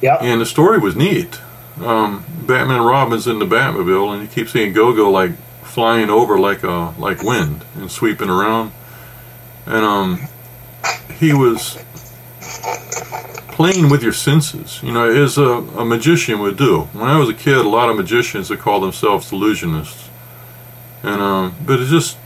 [0.00, 0.16] Yeah.
[0.16, 1.40] And the story was neat.
[1.82, 6.38] Um, Batman and Robin's in the Batmobile, and you keep seeing Go-Go like flying over
[6.38, 8.72] like a like wind and sweeping around.
[9.66, 10.20] And um,
[11.18, 11.76] he was
[13.54, 16.82] playing with your senses, you know, as a, a magician would do.
[16.92, 20.08] When I was a kid, a lot of magicians would call themselves illusionists.
[21.04, 22.18] And um, but it's just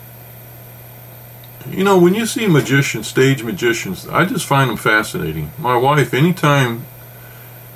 [1.70, 5.50] you know, when you see magicians, stage magicians, I just find them fascinating.
[5.58, 6.86] My wife, anytime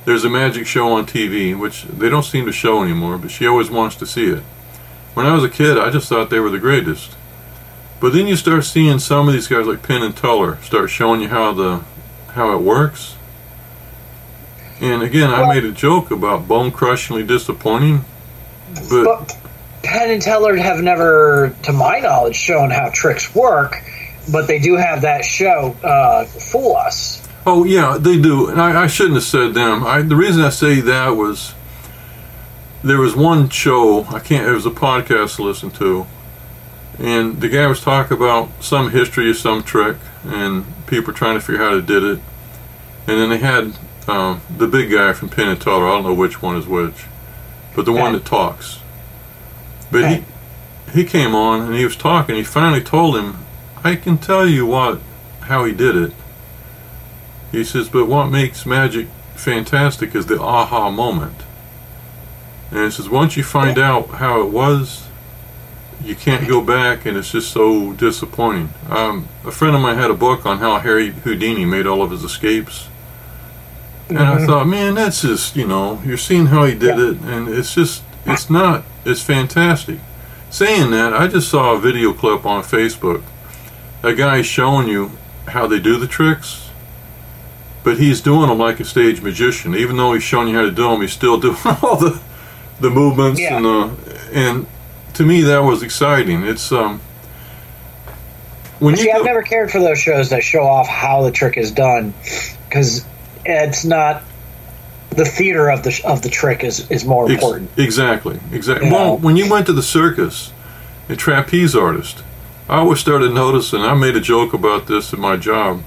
[0.06, 3.46] there's a magic show on TV, which they don't seem to show anymore, but she
[3.46, 4.42] always wants to see it.
[5.12, 7.16] When I was a kid, I just thought they were the greatest.
[8.00, 11.20] But then you start seeing some of these guys like Penn and Teller start showing
[11.20, 11.84] you how the
[12.32, 13.16] how it works.
[14.82, 18.04] And again, I made a joke about bone crushingly disappointing,
[18.90, 19.36] but But
[19.84, 23.80] Penn and Teller have never, to my knowledge, shown how tricks work,
[24.32, 27.26] but they do have that show, uh, Fool Us.
[27.46, 29.84] Oh yeah, they do, and I, I shouldn't have said them.
[29.84, 31.54] I, the reason I say that was
[32.82, 34.48] there was one show I can't.
[34.48, 36.06] It was a podcast to listen to,
[36.98, 41.34] and the guy was talking about some history of some trick, and people were trying
[41.34, 42.20] to figure out how they did it,
[43.06, 43.74] and then they had
[44.08, 45.86] um, the big guy from Penn and Teller.
[45.86, 47.04] I don't know which one is which,
[47.74, 48.80] but the one that talks.
[49.90, 50.24] But he
[50.92, 52.34] he came on and he was talking.
[52.34, 53.38] He finally told him,
[53.84, 55.00] "I can tell you what
[55.42, 56.12] how he did it."
[57.52, 61.42] He says, but what makes magic fantastic is the aha moment.
[62.70, 65.06] And he says, once you find out how it was,
[66.02, 68.70] you can't go back, and it's just so disappointing.
[68.88, 72.10] Um, a friend of mine had a book on how Harry Houdini made all of
[72.10, 72.88] his escapes.
[74.08, 77.48] And I thought, man, that's just, you know, you're seeing how he did it, and
[77.48, 79.98] it's just, it's not, it's fantastic.
[80.50, 83.22] Saying that, I just saw a video clip on Facebook.
[84.02, 85.12] A guy showing you
[85.48, 86.68] how they do the tricks
[87.84, 89.74] but he's doing them like a stage magician.
[89.74, 92.20] Even though he's showing you how to do them, he's still doing all the
[92.80, 93.56] the movements Yeah.
[93.56, 94.66] and the and
[95.14, 96.44] to me that was exciting.
[96.44, 97.00] It's um
[98.78, 101.56] when you See, I've never cared for those shows that show off how the trick
[101.56, 102.14] is done,
[102.68, 103.04] because
[103.44, 104.22] it's not
[105.10, 107.70] the theater of the of the trick is is more ex- important.
[107.76, 108.88] exactly exactly.
[108.88, 109.14] You Well, know?
[109.16, 110.52] when you went to the circus,
[111.08, 112.22] a trapeze artist,
[112.68, 113.80] I always started noticing.
[113.82, 115.82] I made a joke about this at my job.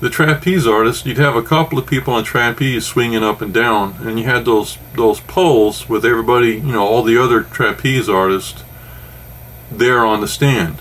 [0.00, 3.96] The trapeze artist, you'd have a couple of people on trapeze swinging up and down,
[4.02, 8.62] and you had those those poles with everybody, you know, all the other trapeze artists
[9.72, 10.76] there on the stand.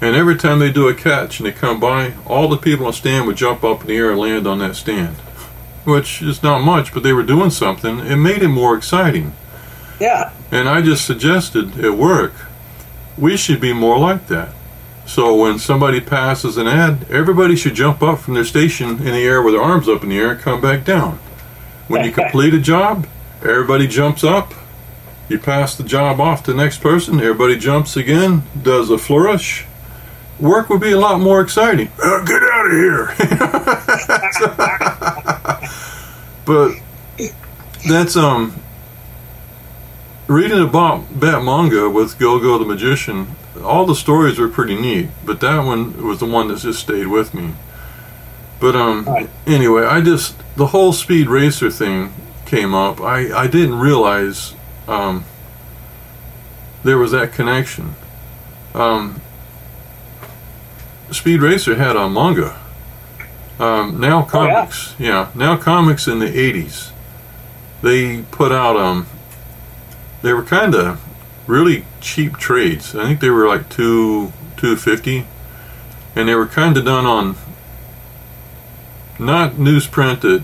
[0.00, 2.92] And every time they do a catch and they come by, all the people on
[2.92, 5.16] the stand would jump up in the air and land on that stand.
[5.84, 7.98] Which is not much, but they were doing something.
[8.00, 9.34] It made it more exciting.
[10.00, 12.32] Yeah, And I just suggested at work,
[13.18, 14.54] we should be more like that.
[15.04, 19.22] So when somebody passes an ad, everybody should jump up from their station in the
[19.22, 21.18] air with their arms up in the air and come back down.
[21.88, 23.06] When you complete a job,
[23.42, 24.54] everybody jumps up.
[25.28, 29.66] You pass the job off to the next person, everybody jumps again, does a flourish.
[30.40, 31.88] Work would be a lot more exciting.
[32.02, 33.14] Uh, get out of here.
[36.46, 36.72] but
[37.88, 38.54] that's um
[40.28, 43.28] reading about Bat manga with Go-Go the Magician,
[43.64, 47.08] all the stories were pretty neat, but that one was the one that just stayed
[47.08, 47.52] with me.
[48.60, 49.28] But um, Right.
[49.46, 52.12] anyway, I just the whole Speed Racer thing
[52.46, 53.00] came up.
[53.00, 54.54] I I didn't realize
[54.88, 55.24] um,
[56.84, 57.94] there was that connection.
[58.74, 59.20] Um,
[61.12, 62.58] Speed Racer had a manga.
[63.58, 64.54] Um, now Oh, yeah.
[64.54, 65.28] comics, yeah.
[65.34, 66.92] Now comics in the '80s,
[67.82, 69.06] they put out um,
[70.22, 71.00] they were kind of
[71.46, 72.94] really cheap trades.
[72.94, 75.26] I think they were like two two fifty,
[76.16, 77.36] and they were kind of done on
[79.18, 80.42] not newsprint that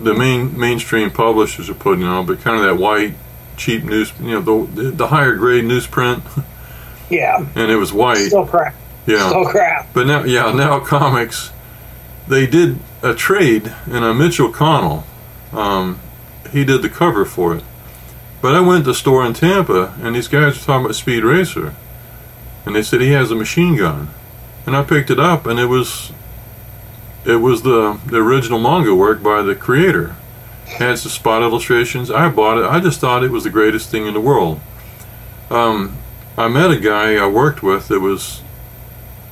[0.00, 3.14] the main mainstream publishers are putting on, but kind of that white,
[3.56, 6.22] cheap news, you know, the the higher grade newsprint,
[7.10, 7.44] Yeah.
[7.56, 8.26] and it was white.
[8.26, 8.74] Still crap.
[9.06, 9.92] Yeah, Still crap.
[9.92, 11.50] but now, yeah, now comics,
[12.28, 15.04] they did a trade, and a Mitchell Connell,
[15.52, 15.98] um,
[16.50, 17.64] he did the cover for it.
[18.40, 21.24] But I went to the store in Tampa, and these guys were talking about Speed
[21.24, 21.74] Racer,
[22.64, 24.10] and they said he has a machine gun,
[24.66, 26.12] and I picked it up, and it was,
[27.24, 30.16] it was the the original manga work by the creator.
[30.66, 32.10] It had some spot illustrations.
[32.10, 32.64] I bought it.
[32.64, 34.60] I just thought it was the greatest thing in the world.
[35.50, 35.98] Um,
[36.36, 38.42] I met a guy I worked with that was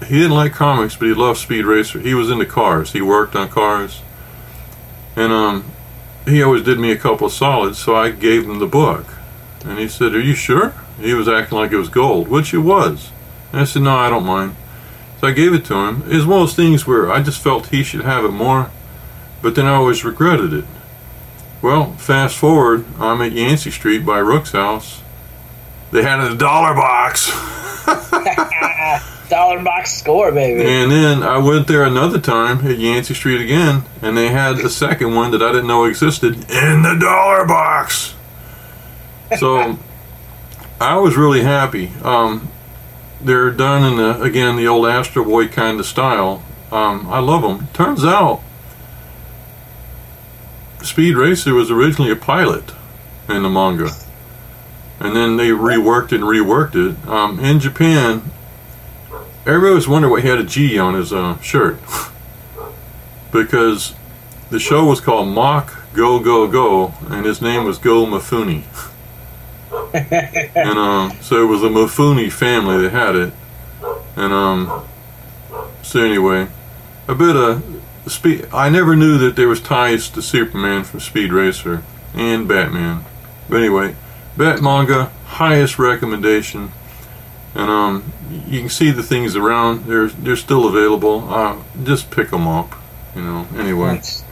[0.06, 2.00] he didn't like comics, but he loved Speed Racer.
[2.00, 2.92] He was into cars.
[2.92, 4.02] He worked on cars,
[5.14, 5.64] and um,
[6.24, 7.78] he always did me a couple of solids.
[7.78, 9.06] So I gave him the book,
[9.64, 12.58] and he said, "Are you sure?" He was acting like it was gold, which it
[12.58, 13.10] was.
[13.52, 14.56] And I said, "No, I don't mind."
[15.20, 16.02] So I gave it to him.
[16.10, 18.70] It was one of those things where I just felt he should have it more,
[19.42, 20.64] but then I always regretted it.
[21.60, 25.02] Well, fast forward, I'm at Yancey Street by Rook's house.
[25.92, 27.30] They had a dollar box.
[29.30, 30.62] Dollar box score, baby.
[30.62, 34.68] And then I went there another time at Yancey Street again, and they had a
[34.68, 38.14] second one that I didn't know existed in the dollar box.
[39.38, 39.78] So
[40.80, 41.92] I was really happy.
[42.02, 42.50] Um,
[43.20, 46.42] they're done in the again the old Astro Boy kind of style.
[46.72, 47.68] Um, I love them.
[47.68, 48.42] Turns out,
[50.82, 52.72] Speed Racer was originally a pilot
[53.28, 53.90] in the manga,
[54.98, 57.08] and then they reworked and reworked it.
[57.08, 58.30] Um, in Japan,
[59.50, 61.80] Everybody always wondering what he had a G on his uh, shirt.
[63.32, 63.96] because
[64.48, 68.62] the show was called Mach Go Go Go, and his name was Go Mifune.
[70.54, 73.32] and um, so it was the Mifune family that had it.
[74.14, 74.84] And um,
[75.82, 76.46] so anyway,
[77.08, 78.46] a bit of speed.
[78.52, 81.82] I never knew that there was ties to Superman from Speed Racer
[82.14, 83.04] and Batman.
[83.48, 83.96] But anyway,
[84.36, 86.70] Bat manga, highest recommendation
[87.60, 88.12] and um,
[88.48, 89.84] you can see the things around.
[89.84, 91.28] They're they're still available.
[91.32, 92.72] Uh, just pick them up,
[93.14, 93.46] you know.
[93.56, 94.24] Anyway, Nice.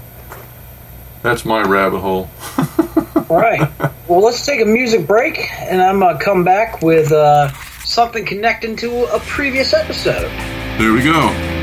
[1.23, 2.31] that's my rabbit hole.
[3.29, 3.69] All right.
[4.09, 7.53] Well, let's take a music break, and I'm gonna come back with uh,
[7.85, 10.31] something connecting to a previous episode.
[10.79, 11.58] There we go.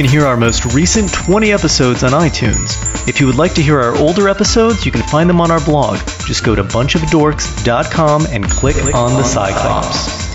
[0.00, 2.72] Can hear our most recent 20 episodes on iTunes.
[3.06, 5.62] If you would like to hear our older episodes, you can find them on our
[5.62, 5.98] blog.
[6.24, 10.30] Just go to bunchofdorks.com and click, on the Cyclops.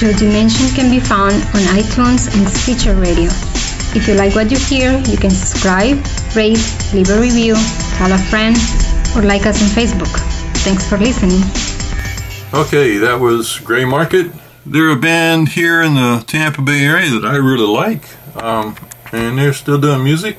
[0.00, 3.30] Your Dimension can be found on iTunes and Stitcher Radio.
[3.98, 5.98] If you like what you hear, you can subscribe,
[6.36, 6.62] rate,
[6.94, 7.56] leave a review,
[7.98, 8.56] tell a friend,
[9.16, 10.14] or like us on Facebook.
[10.62, 11.69] Thanks for listening.
[12.52, 14.32] Okay, that was Gray Market.
[14.66, 18.02] They're a band here in the Tampa Bay area that I really like,
[18.36, 18.74] um,
[19.12, 20.36] and they're still doing music.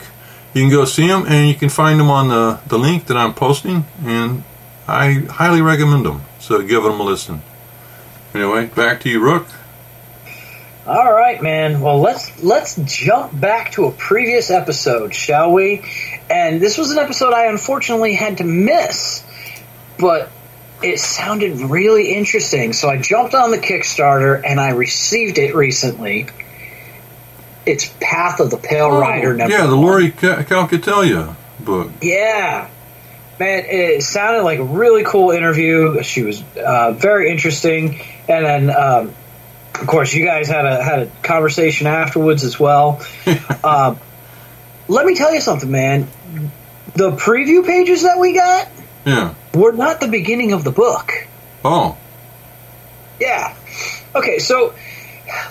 [0.54, 3.16] You can go see them, and you can find them on the, the link that
[3.16, 4.44] I'm posting, and
[4.90, 6.24] I highly recommend them.
[6.38, 7.44] So give them a listen.
[8.34, 9.48] Anyway, back to you, Rook.
[10.86, 11.80] All right, man.
[11.80, 15.86] Well, let's let's jump back to a previous episode, shall we?
[16.30, 19.24] And this was an episode I unfortunately had to miss,
[19.98, 20.30] but
[20.84, 22.74] it sounded really interesting.
[22.74, 26.28] So I jumped on the Kickstarter and I received it recently.
[27.66, 29.54] It's Path of the Pale Rider number.
[29.54, 29.86] Oh, yeah, the one.
[29.86, 31.92] Lori Cal- Calcatelia book.
[32.02, 32.70] Yeah.
[33.40, 36.02] Man, it sounded like a really cool interview.
[36.04, 39.14] She was uh, very interesting, and then, um,
[39.74, 43.04] of course, you guys had a had a conversation afterwards as well.
[43.64, 43.96] uh,
[44.88, 46.08] let me tell you something, man.
[46.94, 48.68] The preview pages that we got
[49.06, 49.34] Yeah.
[49.54, 51.12] Were not the beginning of the book.
[51.64, 51.98] Oh,
[53.20, 53.56] Yeah.
[54.16, 54.74] Okay, so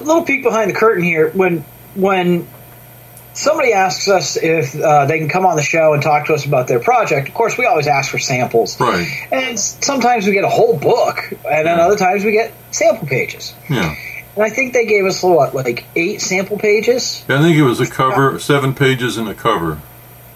[0.01, 1.31] a little peek behind the curtain here.
[1.31, 2.47] When when
[3.33, 6.45] somebody asks us if uh, they can come on the show and talk to us
[6.45, 8.79] about their project, of course we always ask for samples.
[8.81, 9.07] right.
[9.33, 13.55] And sometimes we get a whole book, and then other times we get sample pages.
[13.69, 13.95] Yeah.
[14.35, 17.25] And I think they gave us what, like eight sample pages.
[17.29, 19.81] I think it was a cover, seven pages in a cover.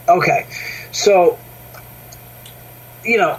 [0.09, 0.47] Okay,
[0.93, 1.39] so
[3.05, 3.35] you know,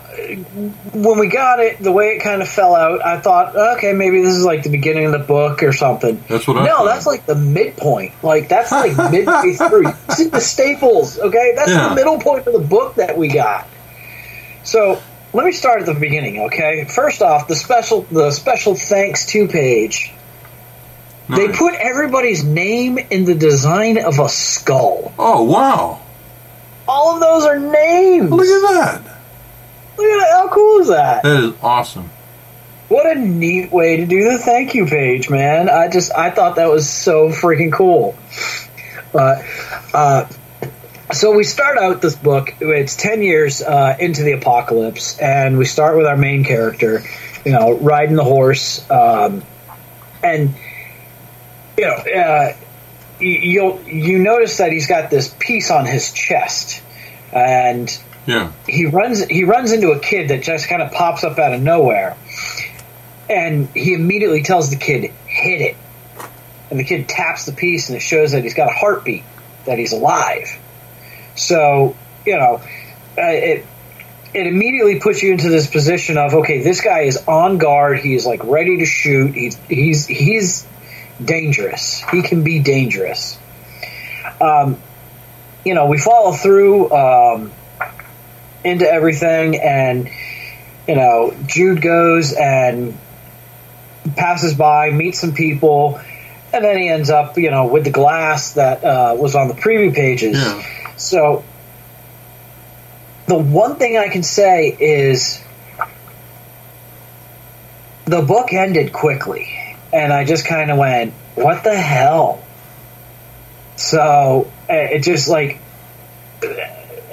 [0.94, 4.22] when we got it, the way it kind of fell out, I thought, okay, maybe
[4.22, 6.24] this is like the beginning of the book or something.
[6.28, 6.86] That's what I No, thought.
[6.86, 8.14] that's like the midpoint.
[8.24, 9.92] Like that's like midway through.
[10.16, 11.54] See the staples, okay?
[11.56, 11.90] That's Yeah.
[11.90, 13.68] the middle point of the book that we got.
[14.64, 15.02] So
[15.34, 16.86] let me start at the beginning, okay?
[16.86, 20.12] First off, the special the special thanks to page.
[21.28, 25.12] They put everybody's name in the design of a skull.
[25.18, 26.02] Oh, wow.
[26.88, 28.30] All of those are names.
[28.30, 29.15] Look at that.
[29.98, 30.32] Look at that.
[30.32, 31.24] How cool is that?
[31.24, 32.10] That is awesome.
[32.88, 35.70] What a neat way to do the thank you page, man.
[35.70, 38.16] I just I thought that was so freaking cool.
[39.12, 39.44] But
[39.94, 40.28] uh,
[41.12, 42.54] so we start out this book.
[42.60, 47.02] It's ten years uh, into the apocalypse, and we start with our main character,
[47.44, 49.44] you know, riding the horse, um,
[50.22, 50.54] and
[51.78, 52.54] you know, uh,
[53.20, 56.84] you you'll, you notice that he's got this piece on his chest,
[57.32, 57.90] and
[58.26, 58.52] Yeah.
[58.68, 61.62] he runs he runs into a kid that just kind of pops up out of
[61.62, 62.18] nowhere
[63.30, 65.78] and he immediately tells the kid hit it.
[66.70, 69.24] And the kid taps the piece and it shows that he's got a heartbeat
[69.66, 70.48] that he's alive.
[71.36, 71.96] So
[72.26, 72.62] you know
[73.18, 73.66] uh, it
[74.34, 78.00] it immediately puts you into this position of okay this guy is on guard.
[78.00, 79.34] He's like ready to shoot.
[79.36, 80.68] He's he's he's
[81.24, 82.04] dangerous.
[82.12, 83.38] He can be dangerous.
[84.42, 84.82] Um
[85.64, 87.52] you know we follow through um
[88.66, 90.10] into everything and
[90.88, 92.98] you know jude goes and
[94.16, 96.00] passes by meets some people
[96.54, 99.54] and then he ends up you know with the glass that uh, was on the
[99.54, 100.66] preview pages Yeah.
[100.98, 101.44] so
[103.28, 105.42] the one thing i can say is
[108.06, 109.48] the book ended quickly
[109.92, 112.44] and i just kind of went what the hell
[113.76, 115.60] so uh, it just like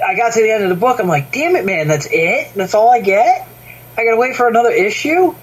[0.05, 0.99] I got to the end of the book.
[0.99, 2.53] I'm like, damn it, man, that's it.
[2.55, 3.47] That's all I get.
[3.97, 5.35] I gotta wait for another issue.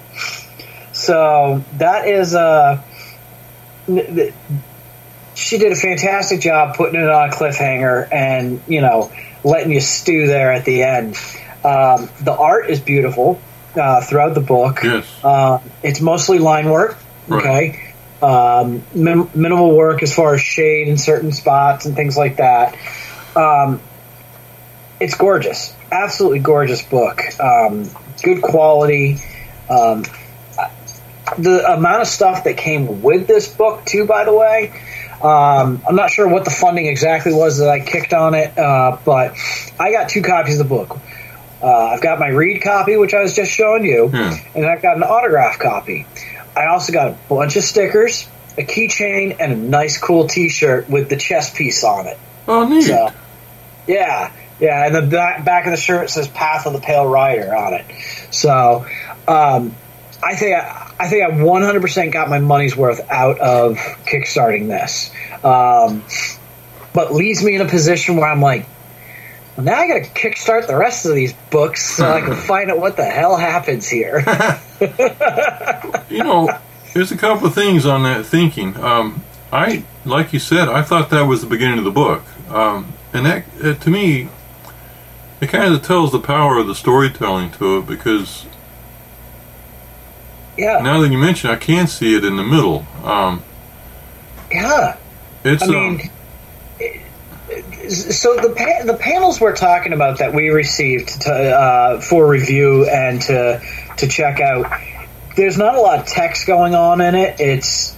[0.93, 2.83] So that is uh,
[5.35, 9.11] she did a fantastic job putting it on a cliffhanger and you know
[9.45, 11.17] letting you stew there at the end.
[11.65, 13.41] Um, the art is beautiful
[13.77, 14.83] uh, throughout the book.
[14.83, 15.25] Yes.
[15.25, 16.99] Uh, it's mostly line work.
[17.29, 17.41] Right.
[17.41, 17.87] Okay.
[18.23, 22.77] Um, min- minimal work as far as shade in certain spots and things like that.
[23.35, 23.81] Um,
[25.01, 27.23] it's gorgeous, absolutely gorgeous book.
[27.41, 27.89] Um,
[28.23, 29.17] good quality.
[29.69, 30.05] Um,
[31.39, 34.73] the amount of stuff that came with this book, too, by the way.
[35.23, 38.99] Um, I'm not sure what the funding exactly was that I kicked on it, uh,
[39.05, 39.35] but
[39.79, 40.99] I got two copies of the book.
[41.63, 44.35] Uh, I've got my read copy, which I was just showing you, Yeah.
[44.55, 46.07] and I've got an autograph copy.
[46.57, 48.27] I also got a bunch of stickers,
[48.57, 52.19] a keychain, and a nice, cool T-shirt with the chess piece on it.
[52.49, 52.83] Oh, neat.
[52.85, 53.11] So,
[53.87, 57.55] yeah, yeah, and the back, back of the shirt says "Path of the Pale Rider"
[57.55, 57.87] on it.
[58.31, 58.87] So,
[59.27, 59.75] um,
[60.23, 65.11] I think I, I think I 100% got my money's worth out of kickstarting this.
[65.43, 66.05] Um,
[66.93, 68.67] but leaves me in a position where I'm like,
[69.57, 72.71] well, now I got to kickstart the rest of these books so I can find
[72.71, 74.19] out what the hell happens here.
[76.11, 76.51] you know,
[76.93, 78.77] there's a couple of things on that thinking.
[78.77, 82.93] Um, I, like you said, I thought that was the beginning of the book, um,
[83.13, 84.29] and that uh, to me,
[85.41, 88.47] it kind of tells the power of the storytelling to it because
[90.57, 92.87] yeah, now that you mention, I can see it in the middle.
[93.03, 93.43] Um,
[94.53, 94.99] yeah,
[95.43, 95.63] it's.
[95.63, 101.33] I mean, um, so the pa- the panels we're talking about that we received to,
[101.33, 103.63] uh, for review and to
[103.97, 104.71] to check out,
[105.37, 107.41] there's not a lot of text going on in it.
[107.41, 107.97] It's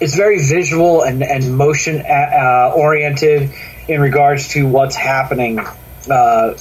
[0.00, 3.50] it's very visual and and motion uh, oriented
[3.88, 5.58] in regards to what's happening
[6.08, 6.58] uh,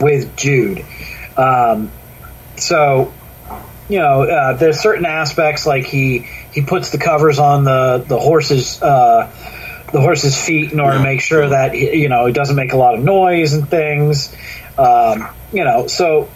[0.00, 0.84] with Jude.
[1.36, 1.90] Um,
[2.56, 3.12] so
[3.88, 8.18] you know, uh, there's certain aspects like he he puts the covers on the the
[8.18, 9.30] horses uh,
[9.92, 12.76] the horse's feet in order to make sure that you know it doesn't make a
[12.76, 14.34] lot of noise and things.
[14.76, 16.28] Um, you know, so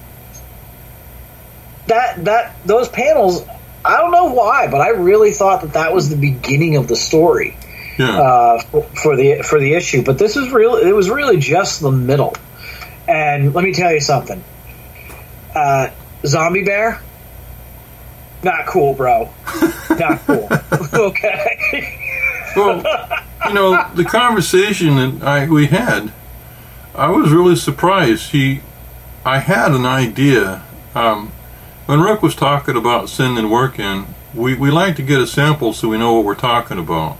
[1.88, 3.44] that that those panels,
[3.84, 6.96] I don't know why, but I really thought that that was the beginning of the
[6.96, 7.56] story
[8.00, 8.20] yeah.
[8.20, 10.02] uh, for, for the for the issue.
[10.02, 10.76] But this is real.
[10.76, 12.34] It was really just the middle.
[13.08, 14.42] And let me tell you something.
[15.54, 15.90] Uh,
[16.24, 17.00] Zombie Bear,
[18.42, 19.30] not cool, bro.
[19.90, 20.48] Not cool.
[20.94, 21.98] okay.
[22.56, 22.76] well,
[23.46, 26.12] you know, the conversation that I we had,
[26.94, 28.30] I was really surprised.
[28.30, 28.60] He,
[29.26, 30.62] I had an idea.
[30.94, 31.32] Um,
[31.86, 35.72] when Rick was talking about sending work in, we, we like to get a sample
[35.72, 37.18] so we know what we're talking about.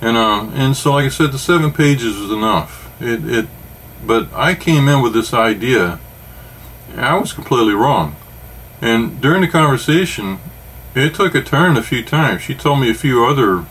[0.00, 2.90] And uh, and so, like I said, the seven pages was enough.
[3.00, 3.46] It, it,
[4.06, 5.98] but I came in with this idea.
[6.96, 8.16] I was completely wrong.
[8.80, 10.38] And during the conversation,
[10.94, 12.42] it took a turn a few times.
[12.42, 13.64] She told me a few other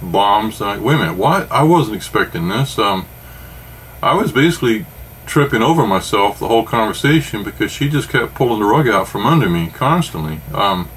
[0.00, 0.60] bombs.
[0.60, 1.50] I, wait a minute, what?
[1.50, 2.78] I wasn't expecting this.
[2.78, 3.06] Um,
[4.02, 4.86] I was basically
[5.26, 9.26] tripping over myself the whole conversation because she just kept pulling the rug out from
[9.26, 10.40] under me constantly.
[10.52, 10.88] Um,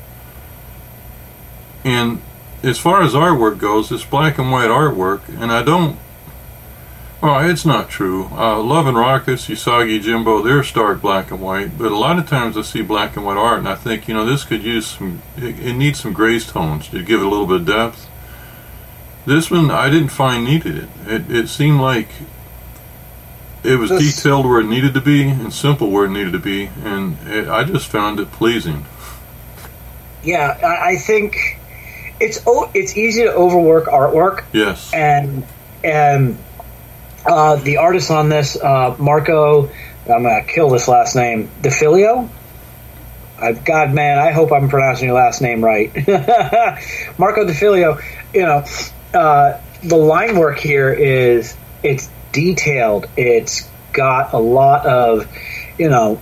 [1.84, 2.22] and
[2.66, 5.98] as far as artwork goes, it's black and white artwork, and I don't.
[7.22, 8.26] Well, it's not true.
[8.32, 12.28] Uh, Love and Rockets, Usagi Yojimbo, they're stark black and white, but a lot of
[12.28, 14.86] times I see black and white art, and I think, you know, this could use
[14.88, 15.22] some.
[15.38, 18.08] It, it needs some grace tones to give it a little bit of depth.
[19.26, 20.90] This one I didn't find needed it.
[21.08, 22.10] It, it seemed like
[23.64, 26.40] it was This- detailed where it needed to be and simple where it needed to
[26.40, 28.86] be, and it, I just found it pleasing.
[30.24, 31.60] Yeah, I, I think
[32.26, 32.40] it's
[32.74, 34.92] it's easy to overwork artwork, Yes.
[34.94, 35.46] and
[35.84, 36.38] and
[37.26, 39.68] uh, the artist on this, uh, Marco,
[40.08, 42.30] I'm gonna kill this last name, DeFilio.
[43.38, 45.94] I've God, man, I hope I'm pronouncing your last name right,
[47.18, 48.02] Marco DeFilio.
[48.34, 48.66] You know,
[49.14, 53.08] uh, the line work here is it's detailed.
[53.18, 55.28] It's got a lot of,
[55.78, 56.22] you know.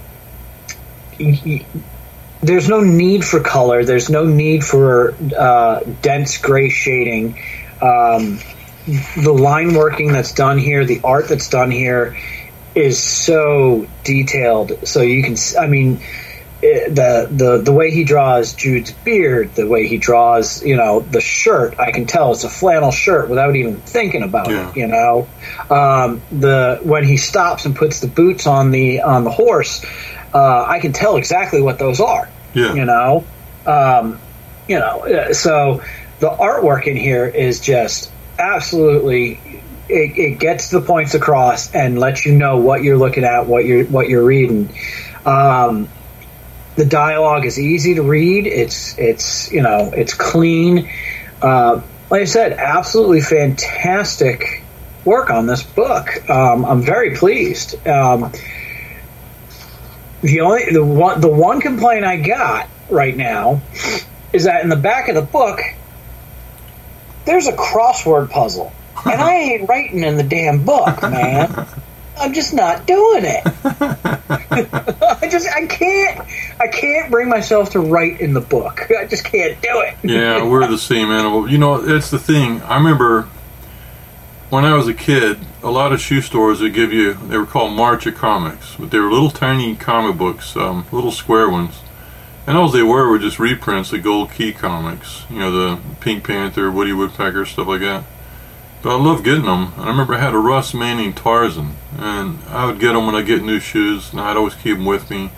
[2.44, 3.86] There's no need for color.
[3.86, 7.40] There's no need for uh, dense gray shading.
[7.82, 8.40] Um,
[8.86, 12.18] the line working that's done here, the art that's done here,
[12.76, 14.88] is so detailed.
[14.88, 16.02] So you can, I mean,
[16.62, 21.00] eh, the the the way he draws Jude's beard, the way he draws, you know,
[21.00, 24.70] the shirt, I can tell it's a flannel shirt without even thinking about Yeah.
[24.70, 24.76] it.
[24.78, 25.28] You know,
[25.70, 29.86] um, the when he stops and puts the boots on the on the horse,
[30.34, 32.74] uh, I can tell exactly what those are Yeah.
[32.74, 33.26] you know?
[33.66, 34.20] Um,
[34.68, 35.82] you know uh, so
[36.20, 39.40] the artwork in here is just absolutely
[39.90, 43.66] it, it gets the points across and lets you know what you're looking at what
[43.66, 44.74] you're what you're reading.
[45.26, 45.90] Um,
[46.76, 48.48] the dialogue is easy to read.
[48.48, 50.90] It's it's you know it's clean.
[51.42, 54.64] Uh, like i said absolutely fantastic
[55.04, 56.30] work on this book.
[56.30, 57.86] Um, i'm very pleased.
[57.86, 58.32] Um,
[60.24, 63.62] the only the one the one complaint I got right now
[64.32, 65.60] is that in the back of the book
[67.26, 68.72] there's a crossword puzzle,
[69.06, 71.68] and I ain't writing in the damn book, man.
[72.20, 73.42] I'm just not doing it.
[73.66, 76.28] I just I can't
[76.60, 78.90] I can't bring myself to write in the book.
[78.98, 79.96] I just can't do it.
[80.04, 81.50] yeah, we're the same animal.
[81.50, 82.62] You know, that's the thing.
[82.62, 83.24] I remember
[84.50, 87.46] when I was a kid, a lot of shoe stores would give you, they were
[87.46, 91.80] called March of Comics, but they were little tiny comic books, um, little square ones.
[92.46, 96.26] And all they were were just reprints of Gold Key comics, you know, the Pink
[96.28, 98.04] Panther, Woody Woodpecker, stuff like that.
[98.82, 99.72] But I loved getting them.
[99.78, 103.16] And I remember I had a Russ Manning Tarzan, and I would get them when
[103.16, 105.32] I get new shoes, and I'd always keep them with me.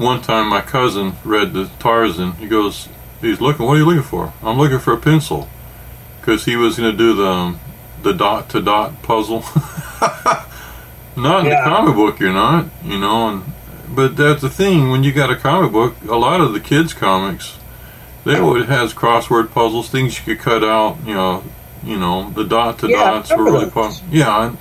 [0.00, 2.32] one time my cousin read the Tarzan.
[2.32, 2.88] He goes,
[3.20, 3.66] he's looking.
[3.66, 4.32] What are you looking for?
[4.42, 5.48] I'm looking for a pencil,
[6.20, 7.60] because he was going to do the um,
[8.02, 9.40] the dot to dot puzzle.
[11.16, 11.64] not in Yeah.
[11.64, 12.66] the comic book, you're not.
[12.84, 13.42] You know, and
[13.88, 14.90] but that's the thing.
[14.90, 17.56] When you got a comic book, a lot of the kids' comics,
[18.24, 20.98] they always has crossword puzzles, things you could cut out.
[21.04, 21.44] You know,
[21.82, 23.92] you know, the dot to yeah, dots were really fun.
[24.10, 24.54] Yeah,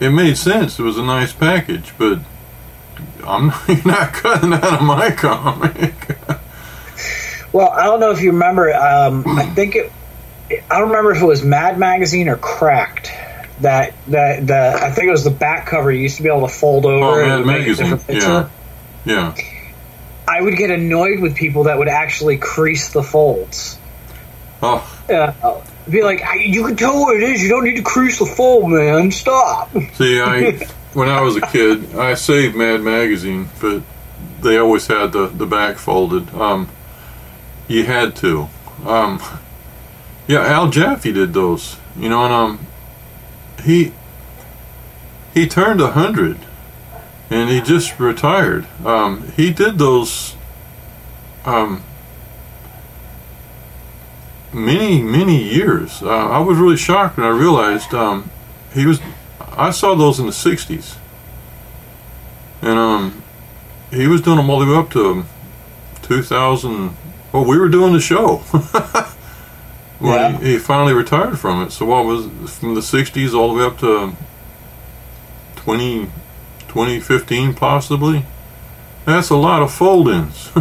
[0.00, 0.78] it made sense.
[0.78, 2.18] It was a nice package, but
[3.26, 3.46] I'm
[3.84, 5.94] not cutting out of my comic.
[7.52, 8.74] Well, I don't know if you remember.
[8.74, 9.92] Um, I think it.
[10.50, 13.10] I don't remember if it was Mad Magazine or Cracked.
[13.60, 15.90] That that the I think it was the back cover.
[15.90, 17.98] You used to be able to fold over Oh, Mad Magazine.
[18.08, 18.48] Yeah,
[19.04, 19.34] yeah.
[20.28, 23.78] I would get annoyed with people that would actually crease the folds.
[24.62, 25.32] Oh, Uh,
[25.88, 27.42] be like, "I- you can tell what it is.
[27.42, 29.10] You don't need to crease the fold, man.
[29.12, 29.70] Stop.
[29.94, 33.82] see, I when I was a kid, I saved Mad Magazine, but
[34.42, 36.34] they always had the the back folded.
[36.34, 36.68] Um,
[37.68, 38.48] you had to.
[38.84, 39.20] Um,
[40.26, 41.78] yeah, Al Jaffee did those.
[41.98, 42.66] You know, and um,
[43.62, 43.92] he
[45.32, 46.38] he turned a hundred,
[47.30, 48.66] and he just retired.
[48.84, 50.36] Um, he did those.
[51.44, 51.82] Um,
[54.52, 56.02] many many years.
[56.02, 58.30] Uh, I was really shocked when I realized um,
[58.72, 59.00] he was.
[59.40, 60.96] I saw those in the '60s,
[62.62, 63.22] and um,
[63.90, 65.28] he was doing them all the way up to um,
[66.02, 66.96] 2000.
[67.32, 68.42] Well, we were doing the show
[69.98, 70.38] when Yeah.
[70.38, 71.70] he, he finally retired from it.
[71.72, 72.26] So what was
[72.58, 74.16] from the '60s all the way up to um,
[75.56, 76.06] 20,
[76.68, 78.24] 2015 possibly?
[79.04, 80.50] That's a lot of fold-ins,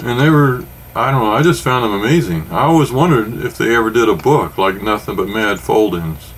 [0.00, 0.64] and they were.
[0.94, 1.32] I don't know.
[1.32, 2.46] I just found them amazing.
[2.50, 6.32] I always wondered if they ever did a book like nothing but mad fold-ins.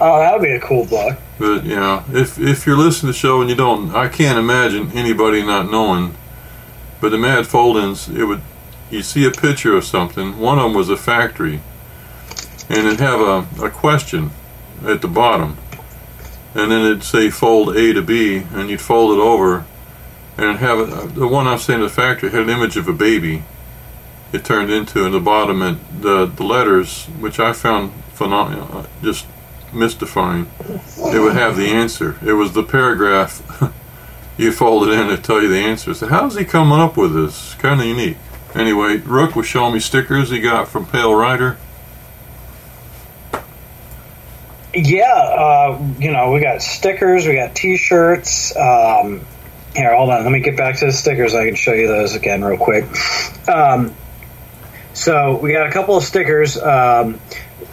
[0.00, 1.16] Oh, that would be a cool book.
[1.38, 4.90] But know, if if you're listening to the show and you don't, I can't imagine
[4.92, 6.14] anybody not knowing.
[7.00, 8.40] But the Mad Fold-ins, it would
[8.90, 10.38] you see a picture of something.
[10.38, 11.60] One of them was a factory,
[12.68, 14.30] and it'd have a, a question
[14.84, 15.56] at the bottom,
[16.54, 19.64] and then it'd say fold A to B, and you'd fold it over,
[20.36, 23.44] and have a, the one I'm saying the factory had an image of a baby.
[24.32, 29.26] It turned into, in the bottom it, the the letters, which I found phenomenal, just
[29.72, 30.50] mystifying.
[30.96, 32.16] It would have the answer.
[32.24, 33.42] It was the paragraph
[34.36, 35.94] you fold it in to tell you the answer.
[35.94, 37.54] So how's he coming up with this?
[37.54, 38.16] Kind of unique.
[38.54, 41.56] Anyway, Rook was showing me stickers he got from Pale Rider.
[44.74, 48.56] Yeah, uh, you know, we got stickers, we got T-shirts.
[48.56, 49.20] Um,
[49.74, 50.22] here, hold on.
[50.24, 51.34] Let me get back to the stickers.
[51.34, 52.84] I can show you those again real quick.
[53.48, 53.94] Um,
[54.92, 56.56] so we got a couple of stickers.
[56.56, 57.20] Um,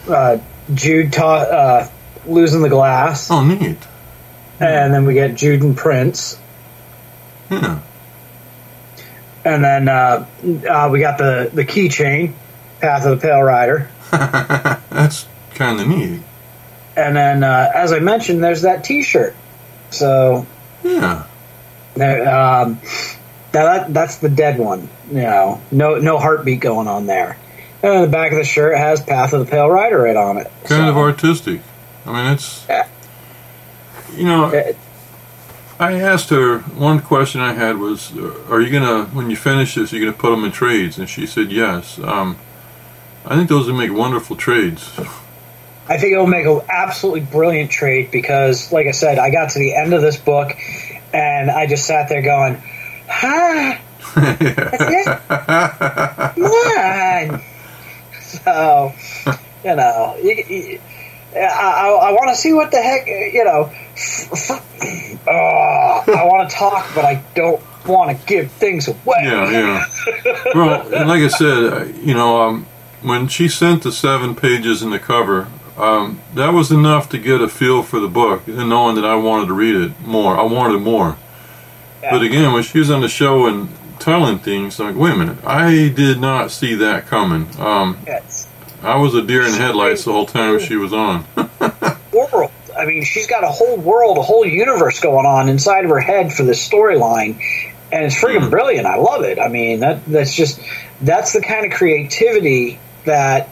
[0.08, 0.38] uh,
[0.74, 1.88] Jude taught uh,
[2.26, 3.78] losing the glass, Oh, neat.
[4.60, 6.38] and then we get Jude and Prince,
[7.50, 7.80] Yeah.
[9.44, 10.26] And then uh,
[10.68, 12.34] uh, we got the the keychain,
[12.80, 13.90] Path of the Pale Rider.
[14.10, 16.20] That's kind of neat.
[16.96, 19.34] And then, uh, as I mentioned, there's that T-shirt.
[19.90, 20.46] So
[20.82, 21.24] Yeah.
[21.94, 22.80] there, um,
[23.54, 24.88] now that that's the dead one.
[25.10, 27.38] You know, no no heartbeat going on there.
[27.82, 30.50] And the back of the shirt has "Path of the Pale Rider" right on it.
[30.64, 31.60] Kind of artistic.
[32.06, 32.64] I mean, it's.
[32.68, 32.86] Yeah.
[34.16, 34.72] You know, uh,
[35.78, 38.12] I asked her one question I had was,
[38.48, 41.08] "Are you gonna, when you finish this, are you gonna put them in trades?" And
[41.08, 42.36] she said, "Yes." Um,
[43.24, 44.90] I think those would make wonderful trades.
[45.88, 49.58] I think it'll make an absolutely brilliant trade because, like I said, I got to
[49.58, 50.56] the end of this book
[51.12, 52.62] and I just sat there going,
[53.10, 53.78] "Ah,
[56.34, 57.42] come on!"
[58.22, 58.92] So,
[59.64, 60.80] you know, you, you,
[61.34, 63.70] I, I, I want to see what the heck, you know.
[65.26, 69.18] Oh, I want to talk, but I don't want to give things away.
[69.22, 69.84] Yeah, yeah.
[70.54, 72.66] Well, and like I said, uh, you know, um,
[73.02, 77.40] when she sent the seven pages in the cover, um, that was enough to get
[77.40, 80.36] a feel for the book, and knowing that I wanted to read it more.
[80.36, 81.16] I wanted more.
[82.00, 83.68] But again, when she was on the show and
[84.00, 87.48] telling things, like, wait a minute, I did not see that coming.
[87.60, 88.41] Um, Yes.
[88.82, 91.24] I was a deer in headlights the whole time she was on.
[92.12, 92.50] world.
[92.76, 96.00] I mean, she's got a whole world, a whole universe going on inside of her
[96.00, 97.40] head for this storyline,
[97.92, 98.50] and it's freaking hmm.
[98.50, 98.86] brilliant.
[98.86, 99.38] I love it.
[99.38, 100.60] I mean, that that's just
[101.00, 103.48] that's the kind of creativity that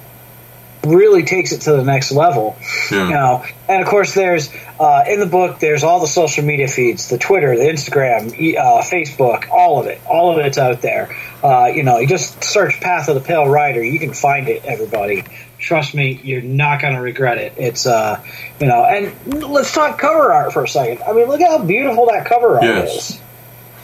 [0.85, 2.57] really takes it to the next level.
[2.91, 3.05] Yeah.
[3.05, 5.59] You know, and of course, there's uh, in the book.
[5.59, 10.01] There's all the social media feeds, the Twitter, the Instagram, uh, Facebook, all of it.
[10.07, 11.14] All of it's out there.
[11.43, 14.64] Uh, you know, you just search "Path of the Pale Rider," you can find it.
[14.64, 15.24] Everybody,
[15.59, 17.55] trust me, you're not going to regret it.
[17.57, 18.22] It's uh,
[18.61, 21.03] you know, and let's talk cover art for a second.
[21.03, 23.11] I mean, look at how beautiful that cover art Yes.
[23.11, 23.20] is.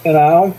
[0.05, 0.57] You know,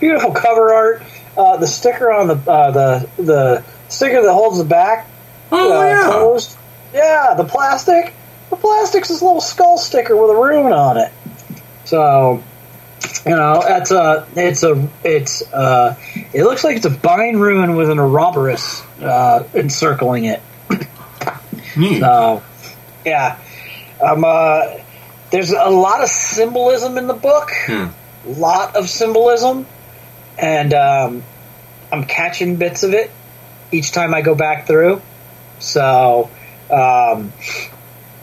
[0.00, 1.02] beautiful cover art.
[1.36, 5.06] Uh, the sticker on the uh, the the sticker that holds the back
[5.50, 6.10] Oh uh, yeah.
[6.10, 6.56] closed.
[6.92, 8.14] Yeah, the plastic.
[8.50, 11.12] The plastic's this little skull sticker with a rune on it.
[11.84, 12.42] So,
[13.26, 15.96] you know, that's a it's a it's uh
[16.32, 20.42] it looks like it's a bind rune with an Ouroboros uh, encircling it.
[21.76, 22.00] Neat.
[22.00, 22.42] So,
[23.04, 23.38] yeah,
[24.02, 24.78] um, uh,
[25.30, 27.50] there's a lot of symbolism in the book.
[27.68, 27.92] Yeah.
[28.26, 29.66] lot of symbolism,
[30.38, 31.22] and um,
[31.92, 33.10] I'm catching bits of it
[33.72, 35.02] each time I go back through.
[35.58, 36.30] So
[36.70, 37.32] um,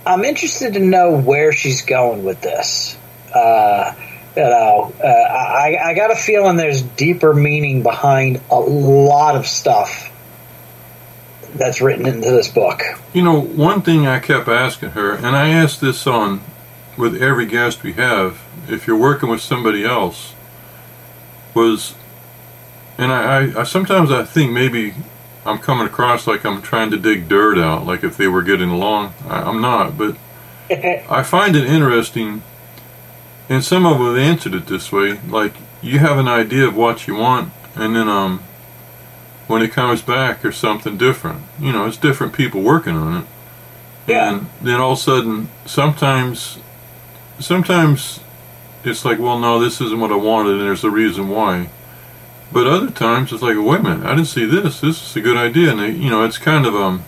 [0.05, 2.97] I'm interested to know where she's going with this.
[3.33, 3.93] Uh,
[4.36, 9.47] you know, uh, I, I got a feeling there's deeper meaning behind a lot of
[9.47, 10.11] stuff
[11.55, 12.81] that's written into this book.
[13.13, 16.41] You know, one thing I kept asking her, and I ask this on
[16.97, 20.33] with every guest we have, if you're working with somebody else,
[21.53, 21.95] was,
[22.97, 24.93] and I, I, I sometimes I think maybe
[25.45, 28.69] I'm coming across like I'm trying to dig dirt out, like if they were getting
[28.69, 29.13] along.
[29.27, 30.17] I, I'm not, but
[30.69, 32.41] I find it interesting,
[33.47, 37.07] and some of them answered it this way, like you have an idea of what
[37.07, 38.39] you want, and then um,
[39.47, 41.43] when it comes back, there's something different.
[41.59, 43.27] You know, it's different people working on it.
[44.07, 44.37] Yeah.
[44.37, 46.59] And then all of a sudden, sometimes,
[47.39, 48.19] sometimes
[48.83, 51.69] it's like, well, no, this isn't what I wanted, and there's a reason why.
[52.51, 54.79] But other times it's like, wait a minute, I didn't see this.
[54.81, 57.03] This is a good idea, and they, you know, it's kind of um,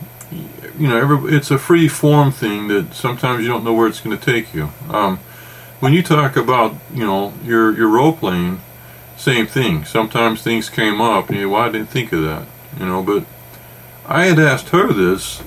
[0.77, 3.99] you know, every, it's a free form thing that sometimes you don't know where it's
[3.99, 4.69] going to take you.
[4.89, 5.17] Um,
[5.79, 8.61] when you talk about, you know, your your role playing,
[9.15, 9.85] same thing.
[9.85, 12.47] Sometimes things came up, and you, well, I didn't think of that,
[12.79, 13.03] you know.
[13.03, 13.25] But
[14.05, 15.41] I had asked her this,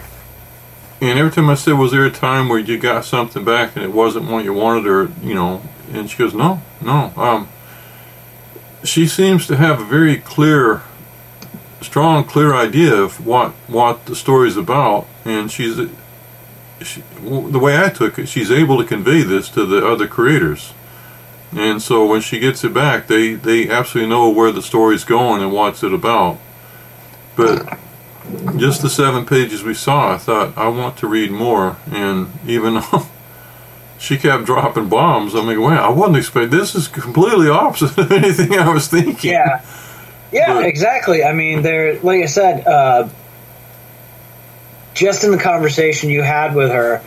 [1.00, 3.84] and every time I said, "Was there a time where you got something back and
[3.84, 5.62] it wasn't what you wanted?" or you know,
[5.92, 7.48] and she goes, "No, no." Um,
[8.84, 10.82] she seems to have a very clear,
[11.80, 15.78] strong, clear idea of what what the story's about, and she's.
[16.82, 20.72] She, the way I took it, she's able to convey this to the other creators.
[21.52, 25.42] And so when she gets it back, they, they absolutely know where the story's going
[25.42, 26.38] and what's it about.
[27.36, 27.78] But
[28.56, 31.76] just the seven pages we saw, I thought, I want to read more.
[31.90, 32.80] And even
[34.00, 38.10] she kept dropping bombs, I'm like, wow, I wasn't expecting this is completely opposite of
[38.12, 39.30] anything I was thinking.
[39.30, 39.64] Yeah.
[40.32, 41.22] Yeah, But- exactly.
[41.22, 43.08] I mean, there, like I said, uh,
[44.94, 47.02] just in the conversation you had with her,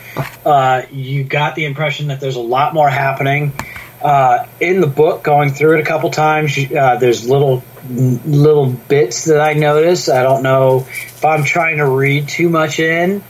[0.46, 3.54] uh, you got the impression that there's a lot more happening.
[4.02, 9.26] Uh, in the book, going through it a couple times, uh, there's little little bits
[9.26, 10.08] that I notice.
[10.10, 13.24] I don't know if I'm trying to read too much in.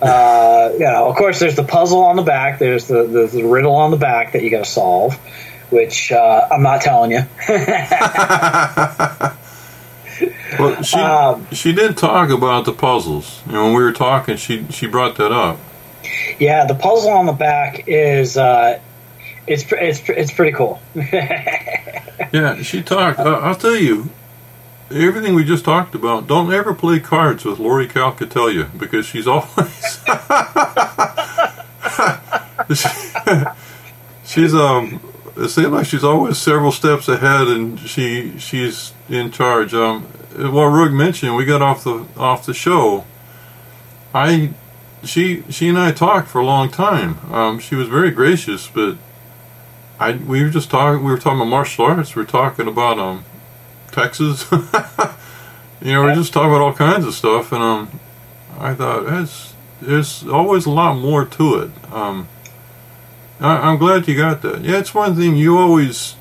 [0.00, 2.58] Uh, you know, of course, there's the puzzle on the back.
[2.58, 5.14] There's the, the, the riddle on the back that you got to solve,
[5.70, 7.22] which uh, I'm not telling you.
[10.58, 13.42] Well, she Um, she did talk about the puzzles.
[13.46, 15.58] You know, when we were talking, she she brought that up.
[16.38, 18.78] Yeah, the puzzle on the back is uh,
[19.46, 20.80] it's it's it's pretty cool.
[22.32, 23.18] Yeah, she talked.
[23.20, 24.08] I'll tell you,
[24.90, 26.26] everything we just talked about.
[26.26, 30.00] Don't ever play cards with Lori Calcatellia because she's always
[34.24, 35.00] she's um.
[35.36, 39.74] It seems like she's always several steps ahead, and she she's in charge.
[39.74, 43.04] Um, what Rook mentioned, we got off the off the show.
[44.14, 44.54] I
[45.04, 47.18] she she and I talked for a long time.
[47.32, 48.96] Um, she was very gracious, but
[50.00, 51.04] I we were just talking.
[51.04, 52.16] We were talking about martial arts.
[52.16, 53.24] We were talking about um
[53.96, 54.46] Texas.
[55.80, 58.00] you know, we just talk about all kinds of stuff, and um,
[58.58, 59.06] I thought
[59.80, 61.70] there's always a lot more to it.
[61.90, 62.28] Um,
[63.40, 64.60] I, I'm glad you got that.
[64.60, 66.16] Yeah, it's one thing you always.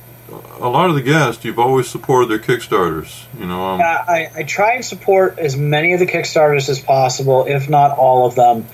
[0.60, 3.26] A lot of the guests, you've always supported their Kickstarters.
[3.38, 7.46] You know, um, I, I try and support as many of the Kickstarters as possible,
[7.46, 8.66] if not all of them.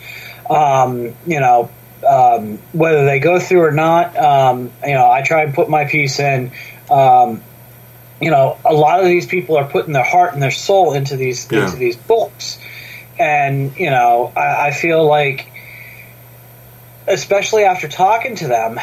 [0.49, 1.69] Um, you know,
[2.07, 5.85] um, whether they go through or not, um, you know, I try and put my
[5.85, 6.51] piece in.
[6.89, 7.41] Um,
[8.21, 11.15] you know, a lot of these people are putting their heart and their soul into
[11.17, 11.65] these Yeah.
[11.65, 12.59] into these books,
[13.19, 15.47] and you know, I, I feel like,
[17.07, 18.79] especially after talking to them,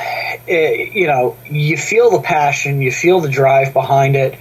[0.46, 4.38] it, you know, you feel the passion, you feel the drive behind it.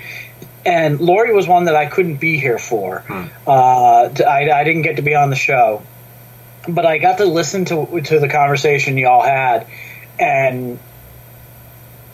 [0.66, 3.06] And Lori was one that I couldn't be here for.
[3.48, 5.82] Uh, I, I didn't get to be on the show,
[6.68, 9.66] but I got to listen to to the conversation y'all had,
[10.20, 10.78] and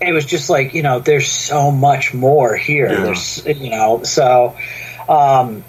[0.07, 2.91] it was just like you know, there's so much more here.
[2.91, 3.01] Yeah.
[3.01, 4.57] There's you know, so
[5.07, 5.63] um,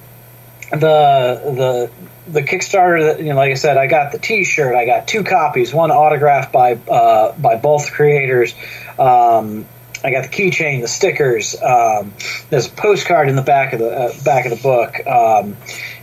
[0.70, 1.90] the the
[2.26, 4.74] the Kickstarter that you know, like I said, I got the T-shirt.
[4.74, 8.54] I got two copies, one autographed by uh, by both creators.
[8.98, 9.66] Um,
[10.04, 11.56] I got the keychain, the stickers.
[11.60, 12.12] Um,
[12.50, 15.06] there's a postcard in the back of the uh, back of the book.
[15.06, 15.56] Um,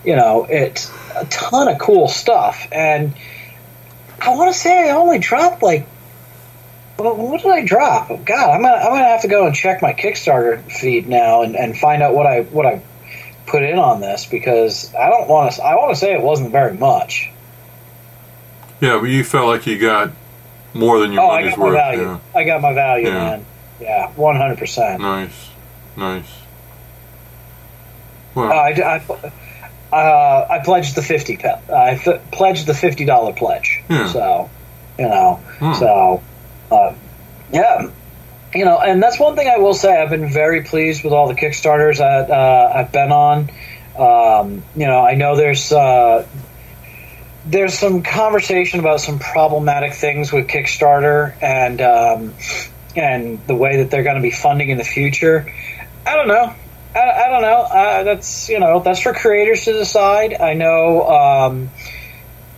[0.04, 3.14] you know, it's a ton of cool stuff, and
[4.20, 5.88] I want to say I only dropped like.
[6.98, 8.08] What, what did I drop?
[8.26, 11.56] God, I'm gonna I'm gonna have to go and check my Kickstarter feed now and,
[11.56, 12.82] and find out what I what I
[13.48, 15.64] put in on this because I don't want to.
[15.64, 17.30] I want to say it wasn't very much.
[18.82, 20.12] Yeah, but you felt like you got
[20.74, 21.74] more than your oh, I got my worth.
[21.76, 22.02] value.
[22.02, 22.20] Yeah.
[22.36, 23.14] I got my value, Yeah.
[23.14, 23.46] man.
[23.80, 25.02] Yeah, one hundred percent.
[25.02, 25.50] Nice,
[25.98, 26.26] nice.
[28.36, 29.02] Uh, Well, I,
[29.92, 31.36] I, uh, I pledged the fifty.
[31.38, 33.82] pe- I f- pledged the fifty dollar pledge.
[33.90, 34.08] Yeah.
[34.08, 34.50] So,
[35.00, 35.74] you know, Hmm.
[35.74, 36.24] so
[36.72, 36.96] uh,
[37.52, 37.92] yeah,
[38.54, 39.96] you know, and that's one thing I will say.
[39.96, 43.50] I've been very pleased with all the Kickstarters that uh, I've been on.
[43.98, 46.28] Um, you know, I know there's uh,
[47.46, 52.34] there's some conversation about some problematic things with Kickstarter and um,
[52.96, 55.52] and the way that they're going to be funding in the future.
[56.06, 56.54] I don't know.
[56.96, 57.62] I, I don't know.
[57.62, 60.34] Uh, that's you know that's for creators to decide.
[60.34, 61.72] I know um,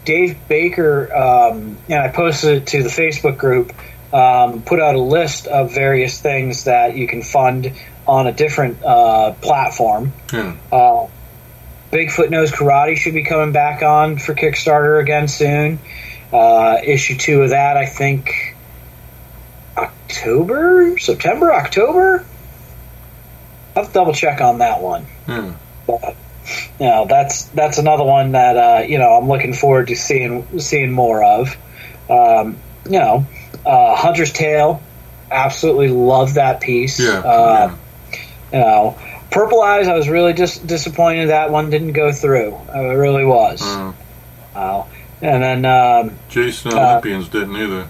[0.06, 3.74] Dave Baker um, and I posted it to the Facebook group.
[4.14, 7.74] Um, put out a list of various things that you can fund
[8.06, 10.14] on a different uh, platform.
[10.32, 10.56] yeah.
[10.72, 11.08] Uh,
[11.92, 15.80] Bigfoot Knows Karate should be coming back on for Kickstarter again soon.
[16.32, 18.56] Uh, issue two of that, I think,
[19.78, 22.26] October, September, October.
[23.76, 25.06] I'll have to double check on that one.
[25.28, 25.56] yeah.
[25.86, 26.16] But
[26.80, 30.60] you know, that's that's another one that uh, you know I'm looking forward to seeing
[30.60, 31.56] seeing more of.
[32.10, 33.26] Um, you know,
[33.66, 34.82] uh, Hunter's Tale,
[35.32, 37.00] absolutely love that piece.
[37.00, 37.76] Yeah, Uh,
[38.52, 38.98] You know,
[39.32, 42.56] Purple Eyes, I was really just disappointed that one didn't go through.
[42.72, 43.62] I really was.
[43.64, 43.94] Uh,
[44.56, 44.88] Wow.
[45.22, 47.88] And then, um, Jason Uh, Olympians didn't either.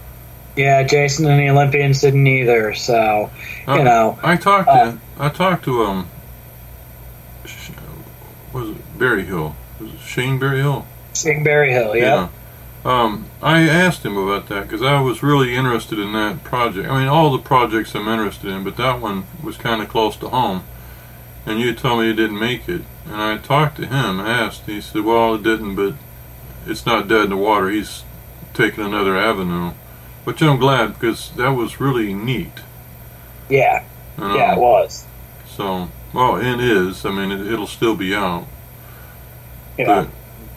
[0.56, 2.74] yeah, Jason and the Olympians didn't either.
[2.76, 3.30] So,
[3.68, 6.08] Uh, you know, I talked uh, to I talked to um,
[8.54, 9.56] was it Berry Hill?
[9.80, 10.86] Was it Shane Barry Hill?
[11.14, 12.28] Shane Barry Hill, yeah.
[12.86, 16.90] Um, I asked him about that because I was really interested in that project.
[16.90, 20.18] I mean, all the projects I'm interested in, but that one was kind of close
[20.18, 20.64] to home.
[21.46, 24.66] And you told me it didn't make it, and I talked to him, asked.
[24.66, 25.96] He said, "Well, it didn't, but
[26.66, 27.70] it's not dead in the water.
[27.70, 28.04] He's
[28.54, 29.74] taking another avenue."
[30.24, 32.62] Which I'm glad because that was really neat.
[33.50, 33.84] Yeah,
[34.18, 35.06] you yeah, it was.
[35.46, 37.06] So, well, it is.
[37.06, 38.48] I mean, it, it'll still be out.
[39.78, 40.10] You know, But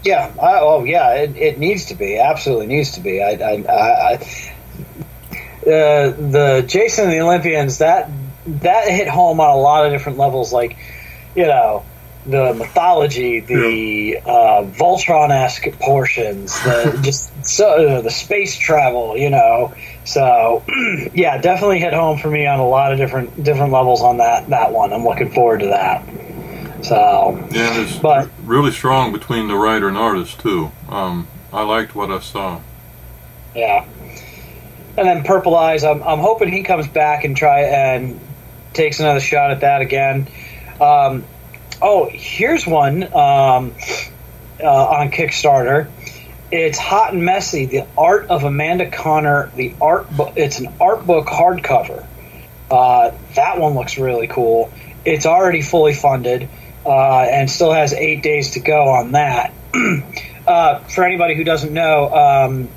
[0.06, 0.32] Yeah.
[0.40, 1.14] I, oh, yeah.
[1.14, 2.18] It, it needs to be.
[2.18, 3.22] Absolutely needs to be.
[3.22, 4.52] I, I, I, I
[5.66, 8.08] uh, the Jason and the Olympians that
[8.46, 10.52] that hit home on a lot of different levels.
[10.52, 10.76] Like,
[11.34, 11.84] you know,
[12.24, 19.16] the mythology, the uh, Voltron esque portions, the just so uh, the space travel.
[19.16, 20.62] You know, so
[21.14, 24.48] yeah, definitely hit home for me on a lot of different different levels on that
[24.50, 24.92] that one.
[24.92, 26.06] I'm looking forward to that.
[26.86, 30.70] So yeah, it's But- really strong between the writer and artist too.
[30.88, 32.60] Um, I liked what I saw.
[33.54, 33.84] Yeah.
[34.96, 38.20] And then Purple Eyes, I'm, I'm hoping he comes back and try and
[38.72, 40.28] takes another shot at that again.
[40.80, 41.24] Um,
[41.82, 43.74] oh, here's one um,
[44.62, 45.88] uh, on Kickstarter.
[46.52, 49.50] It's Hot and Messy: The Art of Amanda Conner.
[49.56, 50.34] The art book.
[50.36, 52.06] It's an art book hardcover.
[52.70, 54.70] Uh, that one looks really cool.
[55.04, 56.48] It's already fully funded
[56.86, 59.52] uh, and still has eight days to go on that.
[60.46, 62.68] uh, for anybody who doesn't know, um,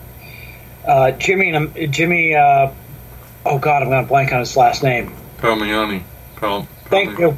[0.86, 2.36] uh, Jimmy um, Jimmy.
[2.36, 2.72] Uh,
[3.46, 5.14] oh God, I'm going to blank on his last name.
[5.38, 6.04] Palmiotti.
[6.38, 7.38] Pal, Thank you.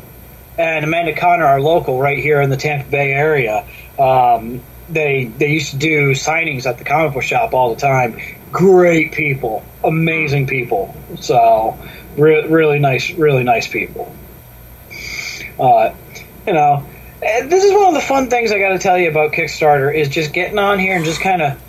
[0.58, 3.66] And Amanda Conner are local right here in the Tampa Bay area.
[4.00, 8.20] Um, they they used to do signings at the comic book shop all the time.
[8.52, 10.96] Great people, amazing people.
[11.20, 11.78] So
[12.18, 14.14] re- really nice, really nice people.
[15.60, 15.94] Uh,
[16.48, 16.86] you know,
[17.20, 20.10] this is one of the fun things I got to tell you about Kickstarter is
[20.10, 21.62] just getting on here and just kind of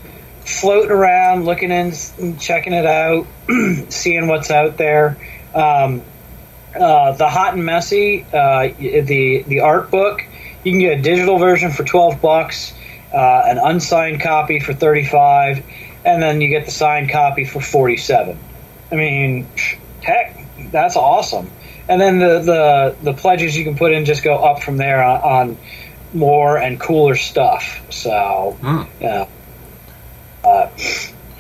[0.44, 1.92] floating around, looking in,
[2.38, 3.26] checking it out,
[3.90, 5.18] seeing what's out there.
[5.54, 6.02] Um,
[6.74, 10.24] uh, the hot and messy, uh, the the art book.
[10.64, 12.72] You can get a digital version for twelve bucks,
[13.12, 15.64] uh, an unsigned copy for thirty five,
[16.04, 18.38] and then you get the signed copy for forty seven.
[18.90, 19.46] I mean,
[20.00, 20.38] heck,
[20.70, 21.50] that's awesome.
[21.88, 25.02] And then the, the the pledges you can put in just go up from there
[25.02, 25.58] on, on
[26.14, 27.80] more and cooler stuff.
[27.90, 28.82] So Hmm.
[29.00, 29.26] yeah,
[30.44, 30.68] Uh,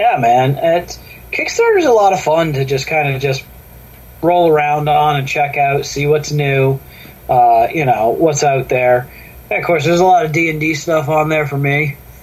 [0.00, 0.98] yeah, man, it's
[1.32, 3.44] Kickstarter's a lot of fun to just kind of just
[4.20, 6.78] roll around on and check out, see what's new,
[7.28, 9.10] uh, you know, what's out there.
[9.50, 11.96] And of course, there's a lot of D and D stuff on there for me.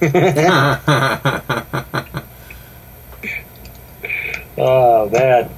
[4.58, 5.50] oh man.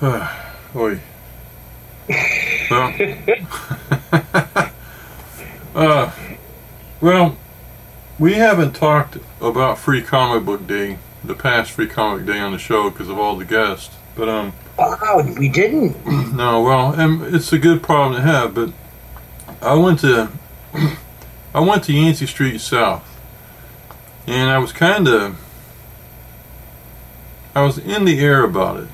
[0.76, 1.00] Oi.
[2.70, 2.94] Well,
[5.74, 6.12] uh,
[7.00, 7.38] well,
[8.18, 12.58] we haven't talked about Free Comic Book Day, the past Free Comic Day on the
[12.58, 13.96] show because of all the guests.
[14.14, 15.96] But um, Wow, we didn't.
[16.36, 18.54] no, well, and it's a good problem to have.
[18.54, 18.74] But
[19.62, 20.30] I went to
[21.54, 23.18] I went to Yancey Street South,
[24.26, 25.40] and I was kind of
[27.54, 28.88] I was in the air about it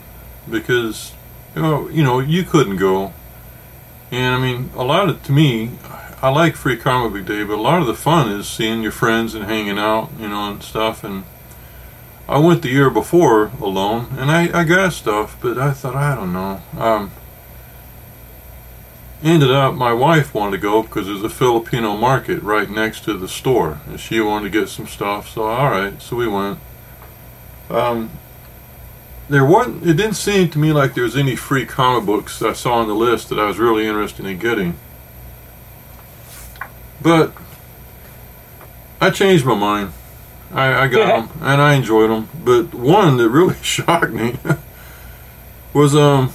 [0.48, 1.12] because
[1.55, 3.12] you know you know you couldn't go,
[4.11, 5.78] and I mean a lot of to me
[6.22, 8.92] I like Free Comic Book Day, but a lot of the fun is seeing your
[8.92, 11.03] friends and hanging out, you know, and stuff.
[11.03, 11.24] And
[12.28, 16.14] I went the year before alone, and I, I got stuff, but I thought I
[16.14, 16.62] don't know.
[16.78, 17.11] Um,
[19.20, 23.14] ended up my wife wanted to go because there's a Filipino market right next to
[23.14, 25.28] the store, and she wanted to get some stuff.
[25.28, 26.61] So all right, so we went.
[27.68, 28.11] Um,
[29.32, 29.86] there wasn't.
[29.86, 32.88] It didn't seem to me like there was any free comic books I saw on
[32.88, 34.74] the list that I was really interested in getting.
[37.00, 37.32] But
[39.00, 39.92] I changed my mind.
[40.52, 41.20] I, I got Yeah.
[41.22, 42.28] them and I enjoyed them.
[42.44, 44.36] But one that really shocked me
[45.72, 46.32] was um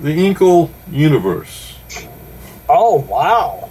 [0.00, 1.76] the Incal universe.
[2.70, 3.70] Oh wow,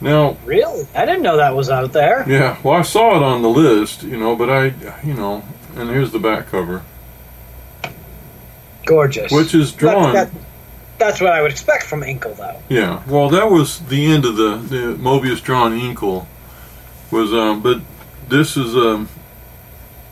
[0.00, 0.86] Now, really?
[0.94, 2.24] I didn't know that was out there.
[2.28, 4.66] yeah, well, I saw it on the list, you know, but I,
[5.04, 5.42] you know,
[5.78, 6.82] and here's the back cover,
[8.86, 9.30] Gorgeous.
[9.32, 10.12] which is That- drawn.
[10.12, 10.30] that-
[10.98, 12.56] that's what I would expect from Incal, though.
[12.68, 16.26] Yeah, well, that was the end of the, the Moebius drawn Incal.
[17.12, 17.80] Was um, but
[18.28, 19.08] this is um,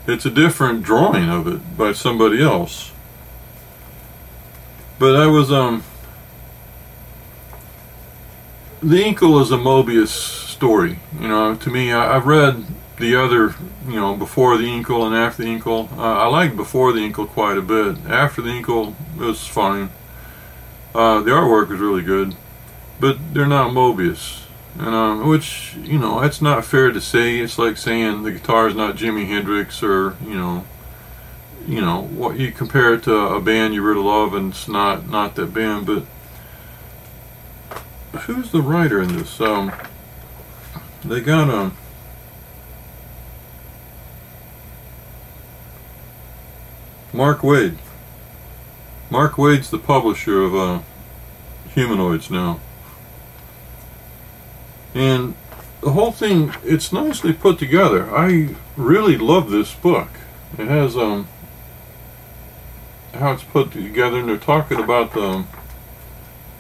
[0.07, 2.93] it's a different drawing of it by somebody else.
[4.99, 5.83] But I was um,
[8.83, 11.01] the Incal is a Moebius story.
[11.21, 12.65] You know, to me, I, I've read
[12.99, 13.55] the other,
[13.87, 15.91] you know, before the Incal and after the Incal.
[15.97, 17.99] Uh, I like before the Incal quite a bit.
[18.07, 19.91] After the Incal, it was fine.
[20.95, 22.35] Uh, the artwork was really good,
[22.99, 24.45] but they're not Moebius,
[24.79, 27.39] and um, which you know that's not fair to say.
[27.39, 30.65] It's like saying the guitar is not Jimi Hendrix, or you know,
[31.67, 35.07] you know what you compare it to a band you really love, and it's not
[35.11, 35.85] not that band.
[35.85, 36.05] But
[38.23, 39.39] who's the writer in this?
[39.39, 39.73] Um,
[41.05, 41.77] they got um.
[47.17, 47.79] Mark Waid.
[49.09, 50.81] Mark Waid's the publisher of uh,
[51.71, 52.61] Humanoids now.
[54.95, 55.35] And
[55.81, 58.15] the whole thing, it's nicely put together.
[58.15, 60.09] I really love this book.
[60.59, 61.29] It has um
[63.15, 65.45] how it's put together, and they're talking about the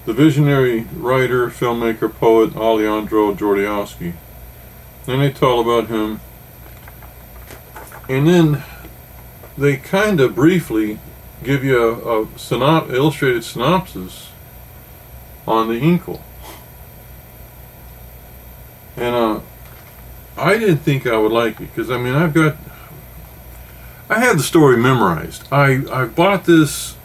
[0.07, 4.15] the visionary writer, filmmaker, poet Alejandro Jodorowsky.
[5.05, 6.21] Then they tell about him,
[8.09, 8.65] and then
[9.59, 10.99] they kind of briefly
[11.43, 11.93] give you a,
[12.23, 14.31] a synop- illustrated synopsis
[15.47, 16.21] on the Incal.
[18.97, 19.41] And uh,
[20.37, 22.57] I didn't think I would like it because I mean I've got
[24.09, 25.47] I had the story memorized.
[25.53, 26.97] I I bought this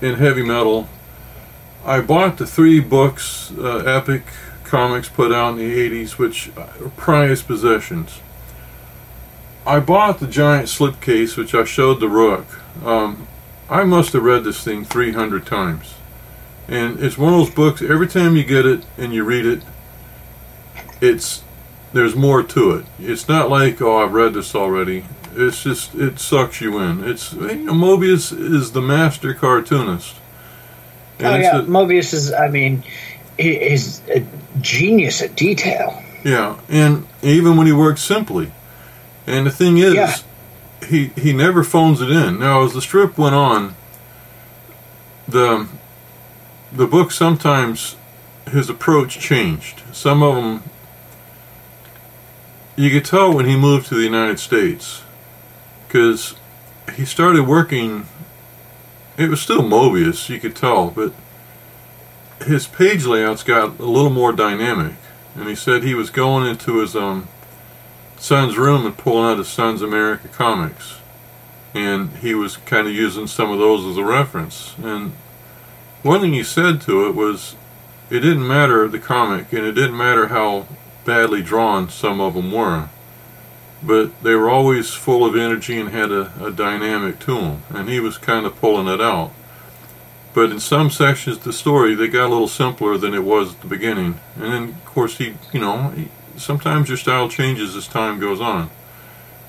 [0.00, 0.88] in heavy metal.
[1.84, 4.24] I bought the three books, uh, epic
[4.64, 8.20] comics put out in the '80s, which are prized possessions.
[9.66, 12.46] I bought the giant slipcase, which I showed the Rook.
[12.84, 13.26] Um,
[13.68, 15.94] I must have read this thing 300 times.
[16.68, 19.62] And it's one of those books, every time you get it and you read it,
[21.00, 21.42] it's
[21.92, 22.86] there's more to it.
[22.98, 25.04] It's not like, oh, I've read this already.
[25.34, 27.04] It's just, it sucks you in.
[27.04, 30.16] It's, you know, Moebius is the master cartoonist.
[31.18, 32.32] And oh yeah, a- Moebius is.
[32.32, 32.84] I mean,
[33.38, 34.24] he is a
[34.60, 36.02] genius at detail.
[36.24, 38.52] Yeah, and even when he works simply.
[39.26, 40.16] And the thing is, Yeah.
[40.88, 42.38] he he never phones it in.
[42.38, 43.74] Now, as the strip went on,
[45.28, 45.66] the
[46.72, 47.96] the book sometimes
[48.50, 49.82] his approach changed.
[49.92, 50.62] Some of them
[52.76, 55.02] you could tell when he moved to the United States
[55.86, 56.34] because
[56.94, 58.06] he started working.
[59.16, 61.12] It was still Moebius, you could tell, but
[62.44, 64.92] his page layouts got a little more dynamic
[65.34, 67.26] and he said he was going into his um,
[68.18, 71.00] son's room and pulling out his son's America comics,
[71.74, 74.74] and he was kind of using some of those as a reference.
[74.82, 75.12] And
[76.02, 77.56] one thing he said to it was,
[78.08, 80.66] it didn't matter the comic, and it didn't matter how
[81.04, 82.88] badly drawn some of them were.
[83.82, 87.88] But they were always full of energy and had a, a dynamic to them, and
[87.88, 89.32] he was kind of pulling it out.
[90.34, 93.54] But in some sections of the story, they got a little simpler than it was
[93.54, 94.20] at the beginning.
[94.34, 96.08] And then, of course, he, you know, he,
[96.38, 98.70] sometimes your style changes as time goes on.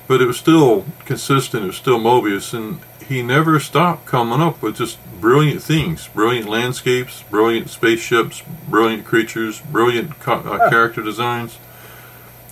[0.06, 4.62] But it was still consistent, it was still Moebius, and he never stopped coming up
[4.62, 11.58] with just brilliant things, brilliant landscapes, brilliant spaceships, brilliant creatures, brilliant co- uh, character designs.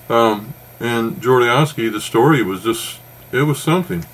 [0.09, 2.99] Um, and Jodorowsky, the story was just,
[3.33, 4.05] it was something.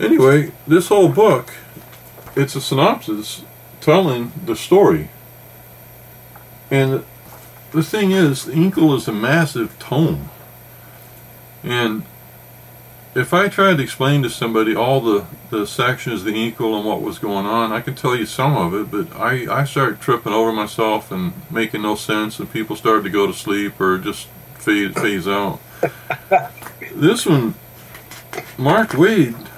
[0.00, 1.54] Anyway, this whole book,
[2.36, 3.44] it's a synopsis
[3.80, 5.10] telling the story.
[6.70, 7.04] And
[7.72, 10.30] the thing is, the Incal is a massive tome.
[11.62, 12.04] And
[13.14, 16.86] if I tried to explain to somebody all the, the sections of the Incal and
[16.86, 20.00] what was going on, I could tell you some of it, but I, I started
[20.00, 23.98] tripping over myself and making no sense, and people started to go to sleep or
[23.98, 25.60] just fade, phase out.
[26.94, 27.54] this one,
[28.56, 29.48] Mark Waid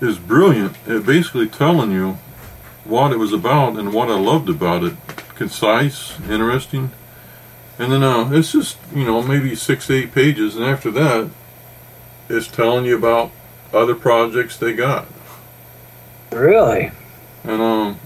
[0.00, 2.18] is brilliant at basically telling you
[2.84, 4.94] what it was about and what I loved about it.
[5.34, 6.90] Concise, interesting.
[7.80, 11.30] And then uh, it's just, you know, maybe six, eight pages, and after that,
[12.28, 13.30] it's telling you about
[13.72, 15.06] other projects they got.
[16.30, 16.92] Really?
[17.42, 17.98] And um,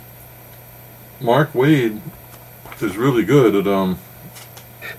[1.20, 2.01] Mark Waid
[2.80, 3.98] is really good at um.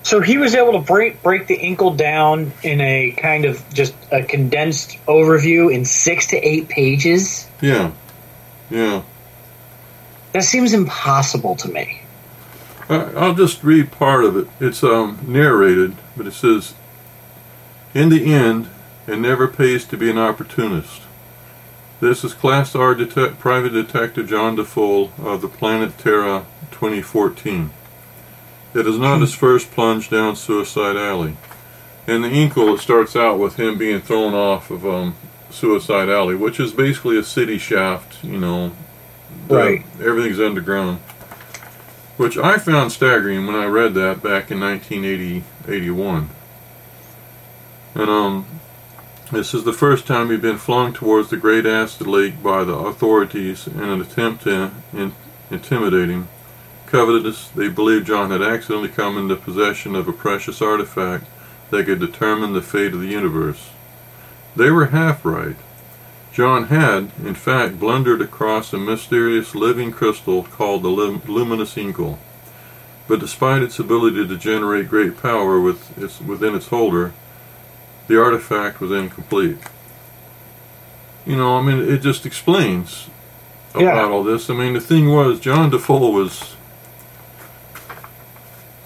[0.02, 3.94] So he was able to break break the Incal down in a kind of just
[4.12, 7.48] a condensed overview in six to eight pages.
[7.62, 7.92] Yeah,
[8.68, 9.02] yeah.
[10.32, 12.02] That seems impossible to me.
[12.88, 14.48] I'll just read part of it.
[14.60, 16.74] It's um, narrated, but it says,
[17.94, 18.68] "In the end,
[19.06, 21.02] it never pays to be an opportunist."
[21.98, 27.70] This is Class R detec- Private Detective John DiFool of the Planet Terra 2014.
[28.74, 31.36] It is not his first plunge down Suicide Alley.
[32.06, 35.16] In the Incal, it starts out with him being thrown off of um,
[35.50, 38.22] Suicide Alley, which is basically a city shaft.
[38.22, 38.72] You know,
[39.48, 39.84] Right.
[40.00, 41.00] Everything's underground
[42.16, 46.30] which I found staggering when I read that back in 1981.
[47.94, 48.46] And um,
[49.32, 52.74] this is the first time he'd been flung towards the great acid lake by the
[52.74, 55.14] authorities in an attempt to in-
[55.50, 56.28] intimidate him.
[56.86, 61.24] Covetous, they believed John had accidentally come into possession of a precious artifact
[61.70, 63.70] that could determine the fate of the universe.
[64.54, 65.56] They were half right.
[66.36, 72.18] John had, in fact, blundered across a mysterious living crystal called the Lum- Luminous Incal.
[73.08, 77.14] But despite its ability to generate great power with its, within its holder,
[78.06, 79.56] the artifact was incomplete.
[81.24, 83.08] You know, I mean, it just explains
[83.72, 84.04] about Yeah.
[84.04, 84.50] all this.
[84.50, 86.54] I mean, the thing was, John DiFool was.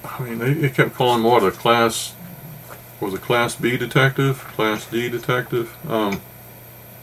[0.04, 2.14] I mean, they, they kept calling him what a class
[3.00, 5.76] was a class B detective, class D detective.
[5.90, 6.20] Um,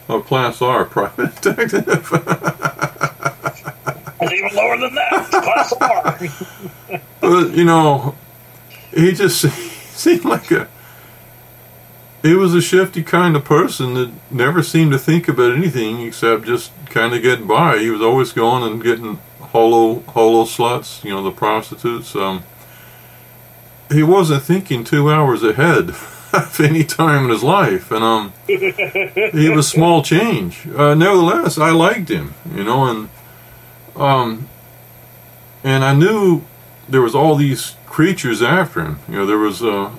[0.09, 2.09] Oh, Class R, private detective.
[4.19, 5.29] It's even lower than that.
[5.29, 5.73] Class
[7.21, 7.47] R.
[7.55, 8.15] you know,
[8.93, 9.41] he just
[9.97, 10.67] seemed like a.
[12.23, 16.45] He was a shifty kind of person that never seemed to think about anything except
[16.45, 17.77] just kind of getting by.
[17.77, 22.15] He was always going and getting holo holo sluts, you know, the prostitutes.
[22.15, 22.43] Um,
[23.91, 25.95] he wasn't thinking two hours ahead
[26.43, 30.68] of any time in his life, and um, he was small change.
[30.68, 33.09] Uh, nevertheless, I liked him, you know, and
[33.95, 34.47] um,
[35.64, 36.43] and I knew
[36.88, 38.99] there was all these creatures after him.
[39.07, 39.91] You know, there was a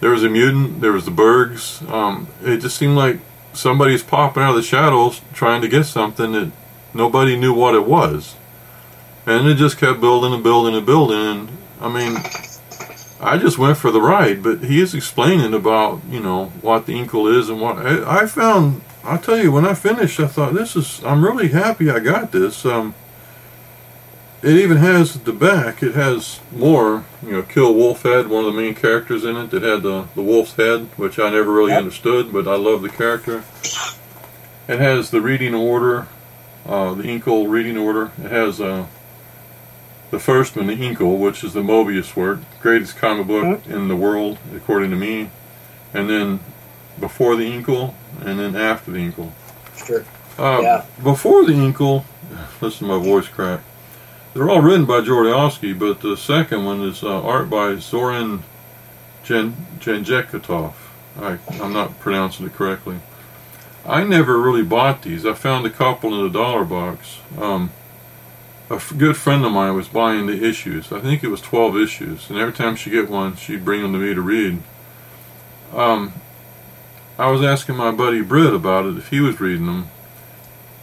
[0.00, 1.82] there was a mutant, there was the Bergs.
[1.88, 3.18] Um, it just seemed like
[3.52, 6.52] somebody's popping out of the shadows trying to get something that
[6.92, 8.34] nobody knew what it was,
[9.24, 11.18] and it just kept building and building and building.
[11.18, 11.48] And
[11.80, 12.45] I mean.
[13.20, 16.94] I just went for the ride, but he is explaining about you know what the
[16.94, 18.82] Incal is and what I, I found.
[19.04, 21.02] I'll tell you when I finished, I thought this is.
[21.04, 22.66] I'm really happy I got this.
[22.66, 22.94] Um,
[24.42, 25.82] it even has the back.
[25.82, 27.04] It has more.
[27.24, 30.08] You know, Kill Wolf had one of the main characters in it that had the
[30.14, 31.78] the wolf's head, which I never really Yep.
[31.78, 33.44] understood, but I love the character.
[34.68, 36.08] It has the reading order,
[36.66, 38.10] uh, the Incal reading order.
[38.22, 38.86] It has uh,
[40.10, 43.96] the first one, the Incal, which is the Moebius work, greatest comic book in the
[43.96, 45.30] world, according to me.
[45.92, 46.40] And then
[47.00, 49.32] before the Incal, and then after the Incal.
[49.84, 50.04] Sure.
[50.38, 50.84] Uh, Yeah.
[51.02, 52.04] Before the Incal,
[52.60, 53.60] listen to my voice crack.
[54.34, 58.42] They're all written by Jodorowsky, but the second one is uh, art by Zoran
[59.24, 60.74] Jen- Janjekatov.
[61.18, 62.98] I, I'm not pronouncing it correctly.
[63.86, 65.24] I never really bought these.
[65.24, 67.20] I found a couple in the dollar box.
[67.40, 67.70] Um,
[68.68, 70.90] a good friend of mine was buying the issues.
[70.90, 73.92] I think it was 12 issues, and every time she get one, she'd bring them
[73.92, 74.60] to me to read.
[75.72, 76.14] Um,
[77.18, 79.88] I was asking my buddy Britt about it if he was reading them,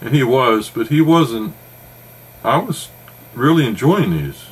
[0.02, 1.54] and he was, but he wasn't.
[2.44, 2.90] I was
[3.34, 4.46] really enjoying these.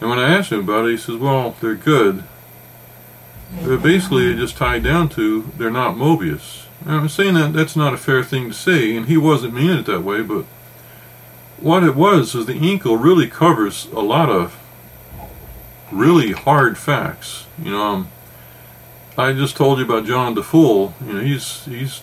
[0.00, 2.24] And when I asked him about it, he says, "Well, they're good,
[3.64, 7.76] but basically it just tied down to they're not Moebius." And I'm saying that that's
[7.76, 10.44] not a fair thing to say, and he wasn't meaning it that way, but
[11.60, 14.56] what it was is the Incal really covers a lot of
[15.92, 17.46] really hard facts.
[17.62, 18.08] You know, um,
[19.16, 20.92] I just told you about John DiFool.
[21.06, 22.02] You know, he's he's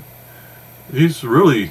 [0.92, 1.70] he's a really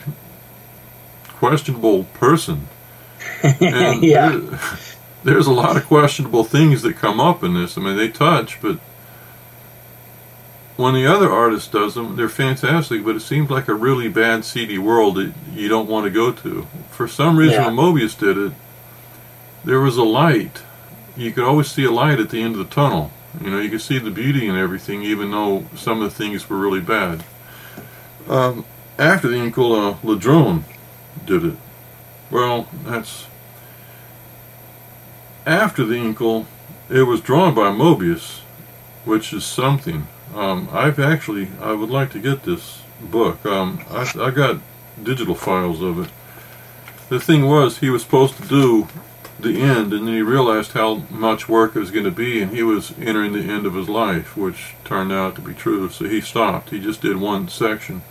[1.40, 2.68] questionable person.
[3.44, 4.30] And Yeah.
[4.30, 4.60] there-
[5.23, 7.77] there's a lot of questionable things that come up in this.
[7.77, 8.80] I mean, they touch, but
[10.78, 13.04] when the other artist does them, they're fantastic.
[13.04, 16.32] But it seems like a really bad, seedy world that you don't want to go
[16.32, 16.68] to.
[16.92, 17.68] For some reason, Yeah.
[17.68, 18.52] when Moebius did it,
[19.64, 20.62] there was a light.
[21.18, 23.12] You could always see a light at the end of the tunnel.
[23.44, 26.50] You know, you could see the beauty and everything, even though some of the things
[26.50, 27.24] were really bad.
[28.30, 28.66] Um,
[28.98, 30.64] after the Incal, uh, Ladrönn
[31.26, 31.56] did it.
[32.32, 33.28] Well, that's
[35.46, 36.46] after the Incal.
[36.90, 38.40] It was drawn by Moebius,
[39.06, 40.08] which is something.
[40.34, 43.46] Um, I've actually, I would like to get this book.
[43.46, 44.62] Um, I, I got
[45.02, 46.10] digital files of it.
[47.10, 48.88] The thing was, he was supposed to do
[49.40, 52.52] the end, and then he realized how much work it was going to be, and
[52.52, 55.90] he was entering the end of his life, which turned out to be true.
[55.90, 56.72] So he stopped.
[56.72, 58.02] He just did one section.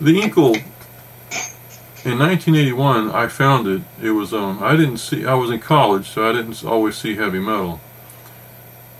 [0.00, 0.56] The Incal
[2.02, 3.82] in 1981, I found it.
[4.02, 5.26] It was um, I didn't see.
[5.26, 7.80] I was in college, so I didn't always see heavy metal.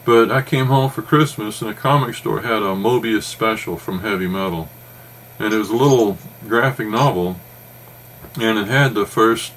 [0.04, 4.00] But I came home for Christmas, and a comic store had a Moebius special from
[4.00, 4.68] Heavy Metal,
[5.38, 6.18] and it was a little
[6.48, 7.36] graphic novel,
[8.40, 9.52] and it had the first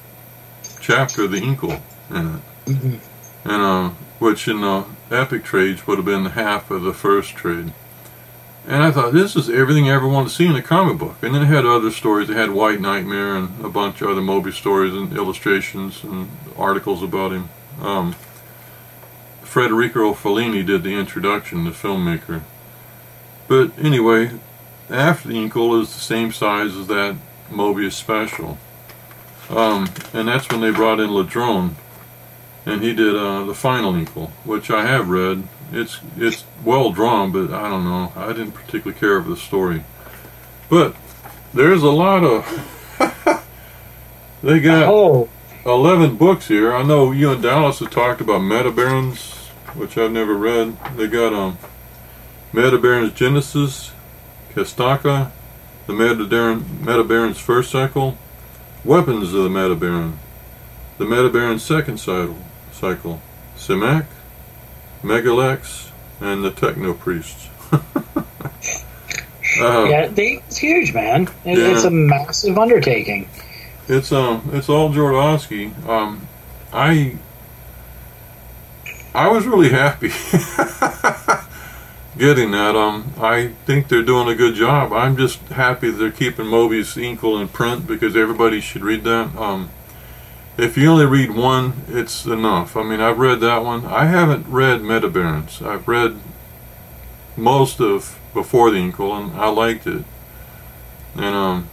[0.81, 3.01] chapter of the Incal in it,
[3.45, 3.89] and uh,
[4.19, 7.73] which in the Epic trades would have been half of the first trade.
[8.65, 11.17] And I thought, this is everything I ever wanted to see in a comic book.
[11.21, 12.29] And then it had other stories.
[12.29, 17.03] It had White Nightmare and a bunch of other Moebius stories and illustrations and articles
[17.03, 17.49] about him.
[17.81, 18.15] Um,
[19.53, 22.41] Federico Fellini did the introduction, the filmmaker.
[23.47, 24.31] But anyway,
[24.89, 27.15] after the Incal is the same size as that
[27.51, 28.57] Moebius special.
[29.51, 31.75] Um, and that's when they brought in Ladrönn.
[32.65, 35.43] And he did uh, the final Incal, which I have read.
[35.71, 38.11] It's it's well drawn, but I don't know.
[38.15, 39.83] I didn't particularly care for the story.
[40.67, 40.95] But
[41.53, 42.43] there's a lot of.
[44.41, 45.29] they got Oh,
[45.63, 46.73] 11 books here.
[46.73, 49.42] I know you and Dallas have talked about Metabarons,
[49.75, 50.77] which I've never read.
[50.95, 51.57] They got um,
[52.51, 53.91] Metabarons Genesis,
[54.53, 55.31] Castaka,
[55.87, 58.17] the Metabaron, Metabarons first cycle,
[58.85, 60.13] Weapons of the Metabaron,
[60.97, 62.37] the Metabaron second cycle,
[62.71, 63.21] cycle
[63.57, 64.05] Simak,
[65.01, 65.89] Megalex,
[66.19, 67.49] and the Techno Priests.
[67.71, 68.23] uh,
[69.59, 71.23] yeah, they, it's huge, man.
[71.45, 71.73] It, Yeah.
[71.73, 73.27] It's a massive undertaking.
[73.87, 75.87] It's um, it's all Jodorowsky.
[75.87, 76.27] Um,
[76.71, 77.17] I
[79.15, 80.07] I was really happy
[82.17, 82.75] getting that.
[82.75, 84.91] Um, I think they're doing a good job.
[84.91, 89.35] I'm just happy they're keeping Moby's Incal in print because everybody should read that.
[89.35, 89.69] Um,
[90.57, 92.75] if you only read one, it's enough.
[92.75, 93.85] I mean, I've read that one.
[93.85, 95.65] I haven't read Metabarons.
[95.65, 96.19] I've read
[97.37, 100.05] most of Before the Incal, and I liked it.
[101.15, 101.69] And um,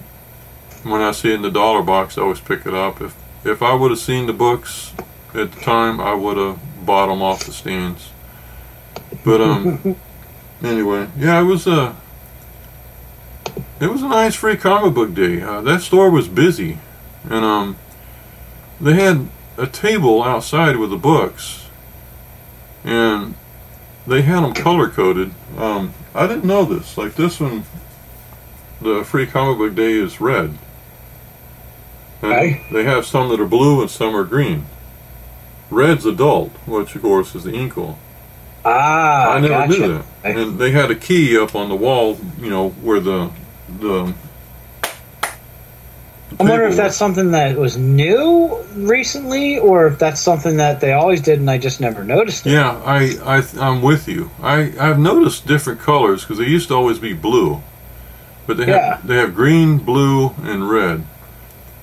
[0.82, 3.00] when I see it in the dollar box, I always pick it up.
[3.00, 4.92] If if I would have seen the books
[5.32, 6.58] at the time, I would have
[6.90, 8.10] bought them off the stands.
[9.24, 9.94] But um,
[10.62, 11.94] anyway, yeah, it was a
[13.78, 15.40] it was a nice free comic book day.
[15.40, 16.78] Uh, that store was busy,
[17.22, 17.76] and um,
[18.80, 21.68] they had a table outside with the books,
[22.82, 23.36] and
[24.04, 25.30] they had them color coded.
[25.56, 26.98] Um, I didn't know this.
[26.98, 27.62] Like this one,
[28.80, 30.58] the free comic book day is red.
[32.20, 34.66] And they have some that are blue and some are green.
[35.70, 37.96] Red's adult, which of course is the Incal.
[38.64, 39.68] Ah, I never gotcha.
[39.70, 40.04] knew that.
[40.24, 40.42] Okay.
[40.42, 43.30] And they had a key up on the wall, you know, where the
[43.78, 44.12] the.
[46.38, 50.92] I wonder if that's something that was new recently, or if that's something that they
[50.92, 52.52] always did and I just never noticed it.
[52.52, 54.30] Yeah, I, I, I'm with you.
[54.40, 57.62] I, I've noticed different colors because they used to always be blue,
[58.46, 58.96] but they Yeah.
[58.96, 61.04] have they have green, blue, and red.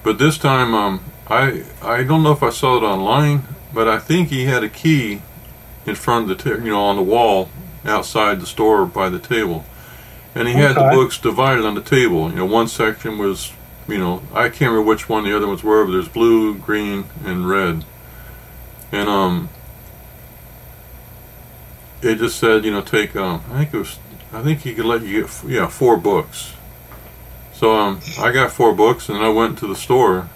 [0.04, 4.00] But this time, um, I I don't know if I saw it online, but I
[4.00, 5.22] think he had a key
[5.86, 7.50] in front of the ta- you know on the wall
[7.86, 9.66] outside the store by the table,
[10.36, 12.30] and he had the books divided on the table.
[12.30, 13.54] You know, one section was
[13.88, 17.06] you know, I can't remember which one the other ones were, but there's blue, green,
[17.24, 17.86] and red.
[18.92, 19.50] And um,
[22.02, 24.00] it just said, you know, take um, I think it was,
[24.34, 26.54] I think he could let you get, yeah, four books.
[27.54, 30.30] So um, I got four books, and I went to the store,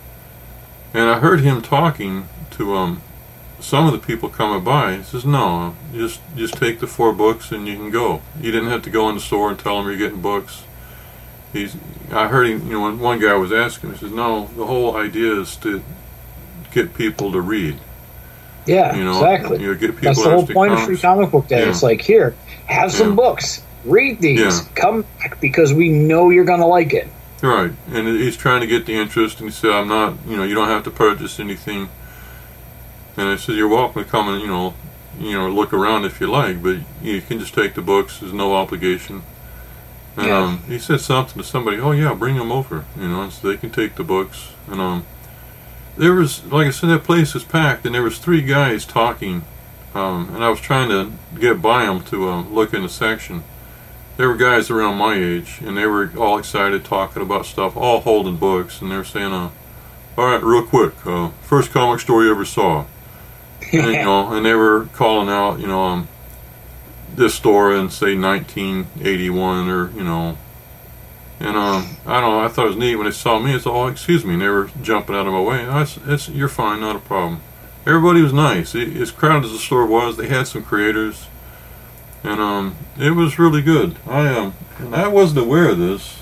[0.93, 3.01] and I heard him talking to um,
[3.61, 4.97] some of the people coming by.
[4.97, 8.21] He says, "No, just just take the four books and you can go.
[8.39, 10.63] You didn't have to go in the store and tell them you're getting books."
[11.53, 11.75] He's.
[12.11, 12.67] I heard him.
[12.67, 15.81] You know, one guy was asking, he says, "No, the whole idea is to
[16.71, 17.77] get people to read.
[18.65, 19.59] Yeah, You know, exactly.
[19.59, 20.83] you know, get people That's the whole point of.
[20.83, 21.63] Free Comic Book Day.
[21.63, 21.69] Yeah.
[21.69, 22.35] It's like, here,
[22.67, 23.15] have some Yeah.
[23.15, 23.63] books.
[23.85, 24.39] Read these.
[24.39, 24.59] Yeah.
[24.75, 27.07] Come back because we know you're going to like it.
[27.41, 30.13] Right, and he's trying to get the interest, and he said, "I'm not.
[30.27, 31.89] You know, you don't have to purchase anything."
[33.21, 34.73] And I said, "You're welcome to come and you know,
[35.19, 38.17] you know, look around if you like, but you can just take the books.
[38.17, 39.21] There's no obligation."
[40.17, 40.37] And Yeah.
[40.39, 41.77] um, he said something to somebody.
[41.79, 42.83] Oh yeah, bring them over.
[42.99, 44.53] You know, so they can take the books.
[44.67, 45.03] And um,
[45.95, 49.43] there was, like I said, that place was packed, and there was three guys talking.
[49.93, 53.43] Um, and I was trying to get by them to uh, look in the section.
[54.17, 57.99] There were guys around my age, and they were all excited, talking about stuff, all
[58.01, 59.49] holding books, and they're saying, uh,
[60.17, 62.85] "All right, real quick, uh, first comic story you ever saw."
[63.73, 66.07] And, you know, and they were calling out, you know, um,
[67.15, 70.37] this store in say 1981 or you know,
[71.39, 72.39] and um, I don't know.
[72.39, 73.53] I thought it was neat when they saw me.
[73.53, 75.65] It's all, excuse me, and they were jumping out of my way.
[75.65, 77.41] Oh, it's, you're fine, not a problem.
[77.85, 78.75] Everybody was nice.
[78.75, 81.27] It, as crowded as the store was, they had some creators,
[82.23, 83.95] and um, it was really good.
[84.05, 84.53] I um,
[84.91, 86.19] I wasn't aware of this.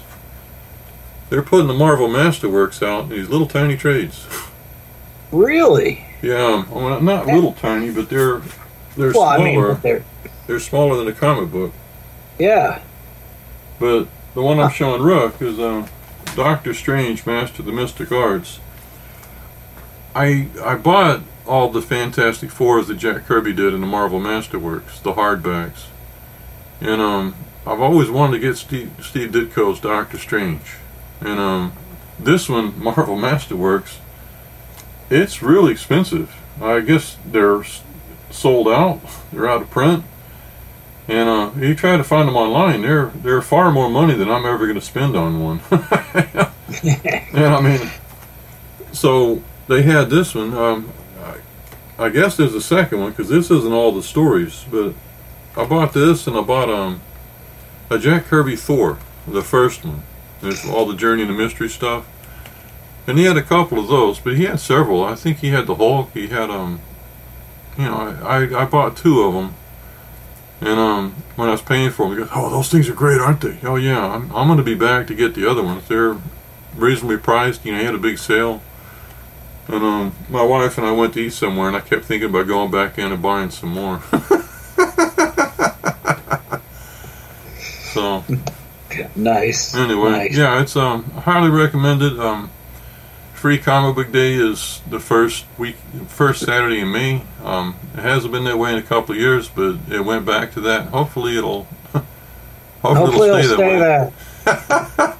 [1.30, 4.26] They're putting the Marvel Masterworks out in these little tiny trades.
[5.32, 6.09] Really?
[6.22, 8.42] Yeah, um, well, not little tiny, but they're
[8.98, 9.74] they're well, I smaller.
[9.74, 10.04] mean, they're,
[10.48, 11.74] they're smaller than a comic book.
[12.38, 12.82] yeah.
[13.80, 15.88] But the one I'm showing Rook is uh,
[16.36, 18.60] Doctor Strange, Master of the Mystic Arts.
[20.14, 25.02] I I bought all the Fantastic Fours that Jack Kirby did in the Marvel Masterworks,
[25.02, 25.86] the hardbacks,
[26.82, 27.36] and um,
[27.66, 30.76] I've always wanted to get Steve Steve Ditko's Doctor Strange,
[31.22, 31.74] and um,
[32.20, 33.98] this one Marvel Masterworks,
[35.10, 36.36] it's really expensive.
[36.62, 37.64] I guess they're
[38.30, 39.00] sold out.
[39.32, 40.04] They're out of print.
[41.08, 44.46] And uh, you try to find them online, they're they're far more money than I'm
[44.46, 45.60] ever going to spend on one.
[47.34, 47.90] and I mean,
[48.92, 50.54] so they had this one.
[50.54, 50.92] Um,
[51.98, 54.66] I, I guess there's a second one because this isn't all the stories.
[54.70, 54.94] But
[55.58, 57.02] I bought this and I bought um
[57.90, 60.04] a Jack Kirby Thor, the first one.
[60.42, 62.06] There's all the Journey and the Mystery stuff.
[63.10, 65.04] And he had a couple of those, but he had several.
[65.04, 66.12] I think he had the Hulk.
[66.14, 66.80] He had um,
[67.76, 69.56] you know, I I, bought two of them.
[70.62, 73.20] And um, when I was paying for them, he goes, "Oh, those things are great,
[73.20, 75.88] aren't they?" Oh yeah, I'm, I'm going to be back to get the other ones.
[75.88, 76.18] They're
[76.76, 77.66] reasonably priced.
[77.66, 78.62] You know, he had a big sale.
[79.68, 82.48] And um, my wife and I went to eat somewhere, and I kept thinking about
[82.48, 84.02] going back in and buying some more.
[87.94, 88.24] so
[89.16, 89.74] Nice.
[89.76, 90.38] anyway, Nice.
[90.38, 92.20] yeah, it's um highly recommended.
[92.20, 92.52] Um,
[93.40, 95.78] Free Comic Book Day is the first week,
[96.10, 97.22] first Saturday in May.
[97.42, 100.52] Um, it hasn't been that way in a couple of years, but it went back
[100.56, 100.88] to that.
[100.88, 101.64] Hopefully, it'll
[101.94, 102.04] hopefully,
[102.82, 105.14] Hopefully it'll it'll stay that stay way.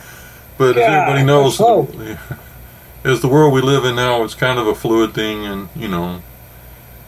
[0.58, 2.20] But as everybody knows, let's
[3.06, 5.88] as the world we live in now, it's kind of a fluid thing, and you
[5.88, 6.22] know,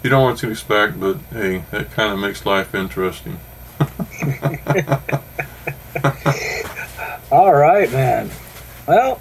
[0.04, 0.98] you don't what to expect.
[0.98, 3.38] But hey, that kind of makes life interesting.
[7.30, 8.32] All right, man.
[8.88, 9.20] Well,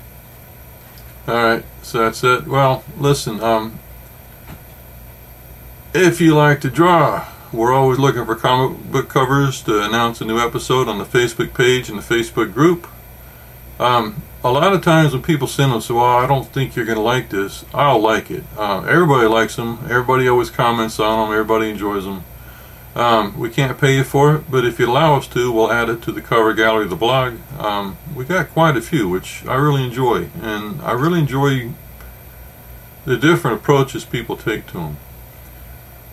[1.31, 2.49] All right, so that's it.
[2.49, 3.79] Well, listen, um,
[5.95, 10.25] if you like to draw, we're always looking for comic book covers to announce a
[10.25, 12.89] new episode on the Facebook page and the Facebook group.
[13.79, 16.99] Um, a lot of times when people send them, "Well, I don't think you're going
[16.99, 18.43] to like this," I'll like it.
[18.59, 19.79] Uh, everybody likes them.
[19.85, 21.33] Everybody always comments on them.
[21.33, 22.25] Everybody enjoys them.
[22.95, 25.89] Um, we can't pay you for it, but if you allow us to, we'll add
[25.89, 27.39] it to the cover gallery of the blog.
[27.59, 31.71] Um, we got quite a few, which I really enjoy, and I really enjoy
[33.05, 34.97] the different approaches people take to them.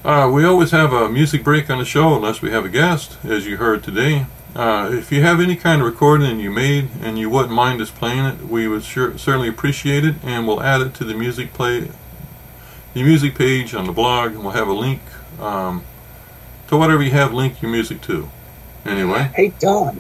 [0.06, 3.18] Uh, we always have a music break on the show unless we have a guest,
[3.24, 4.28] as you heard today.
[4.56, 7.92] Uh, if you have any kind of recording you made and you wouldn't mind us
[7.92, 11.54] playing it, we would sure, certainly appreciate it, and we'll add it to the music
[11.54, 11.92] play,
[12.94, 15.02] the music page on the blog, and we'll have a link
[15.40, 15.84] um,
[16.68, 18.30] to whatever you have linked your music to.
[18.86, 20.00] Anyway, hey, Don.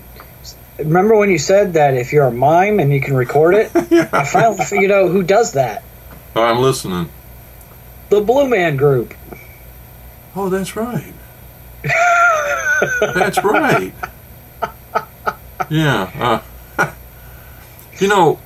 [0.77, 3.71] Remember when you said that if you're a mime and you can record it?
[4.13, 5.83] I finally figured out who does that.
[6.35, 7.09] I'm listening.
[8.09, 9.13] The Blue Man Group.
[10.35, 11.13] Oh, that's right.
[13.01, 13.93] that's right.
[15.69, 16.41] Yeah.
[16.77, 16.93] Uh,
[17.99, 18.39] you know,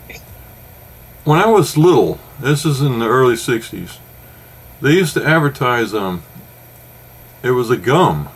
[1.26, 3.98] when I was little, this is in the early '60s.
[4.82, 6.24] They used to advertise um.
[7.44, 8.30] It was a gum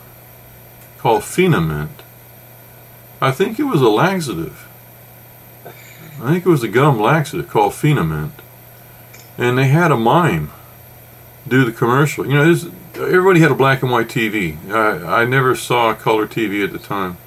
[0.98, 2.02] called Feen-a-mint.
[3.22, 4.68] I think it was a laxative.
[5.66, 8.34] I think it was a gum laxative called Feen-a-mint,
[9.38, 10.52] and they had a mime
[11.48, 12.26] do the commercial.
[12.26, 12.66] You know, this,
[12.96, 14.58] everybody had a black and white TV.
[14.72, 17.18] I, I never saw a color TV at the time,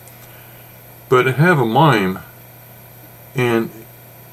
[1.08, 2.18] but it had a mime,
[3.34, 3.70] and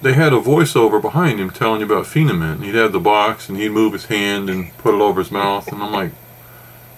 [0.02, 2.64] they had a voiceover behind him telling you about Feen-a-mint.
[2.64, 5.72] He'd have the box, and he'd move his hand and put it over his mouth,
[5.72, 6.12] and I'm like,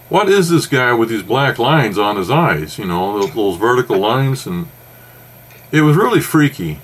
[0.09, 2.77] what is this guy with these black lines on his eyes?
[2.77, 4.67] You know, those, those vertical lines, and
[5.71, 6.79] it was really freaky.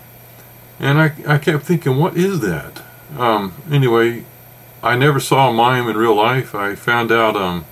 [0.79, 2.81] And I, I kept thinking, what is that?
[3.17, 4.25] Um, anyway,
[4.81, 6.53] I never saw a mime in real life.
[6.55, 7.63] I found out um,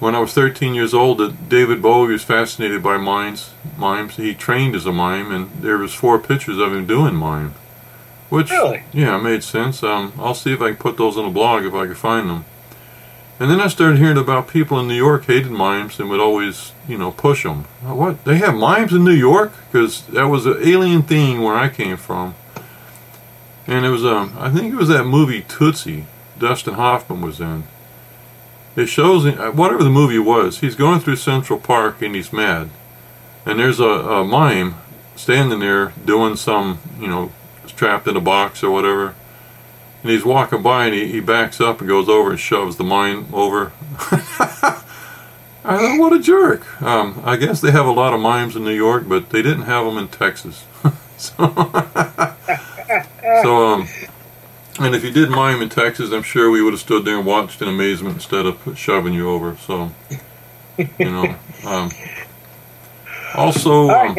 [0.00, 3.50] when I was 13 years old that David Bowie was fascinated by mimes.
[3.78, 4.16] Mimes.
[4.16, 7.54] He trained as a mime, and there was four pictures of him doing mime.
[8.28, 8.82] Which, Really?
[8.92, 9.82] yeah, made sense.
[9.82, 12.28] Um, I'll see if I can put those on the blog if I can find
[12.28, 12.44] them.
[13.38, 16.72] And then I started hearing about people in New York hated mimes and would always,
[16.88, 17.64] you know, push them.
[17.82, 18.24] What?
[18.24, 19.52] They have mimes in New York?
[19.70, 22.34] Because that was an alien thing where I came from.
[23.66, 26.06] And it was, um, I think it was that movie Tootsie.
[26.38, 27.64] Dustin Hoffman was in.
[28.74, 32.70] It shows, uh, whatever the movie was, he's going through Central Park and he's mad.
[33.44, 34.76] And there's a, a mime
[35.14, 37.32] standing there doing some, you know,
[37.66, 39.14] trapped in a box or whatever.
[40.06, 42.84] And he's walking by and he, he backs up and goes over and shoves the
[42.84, 43.72] mime over.
[43.98, 46.80] I thought, what a jerk.
[46.80, 49.62] Um, I guess they have a lot of mimes in New York, but they didn't
[49.62, 50.64] have them in Texas.
[51.16, 51.34] so,
[53.42, 53.88] so um,
[54.78, 57.26] and if you did mime in Texas, I'm sure we would have stood there and
[57.26, 59.56] watched in amazement instead of shoving you over.
[59.56, 59.90] So,
[60.78, 61.34] you know.
[61.64, 61.90] Um,
[63.34, 64.16] also, right, um.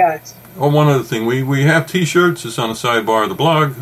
[0.57, 2.43] Oh, one other thing, we, we have T-shirts.
[2.43, 3.81] It's on the sidebar of the blog.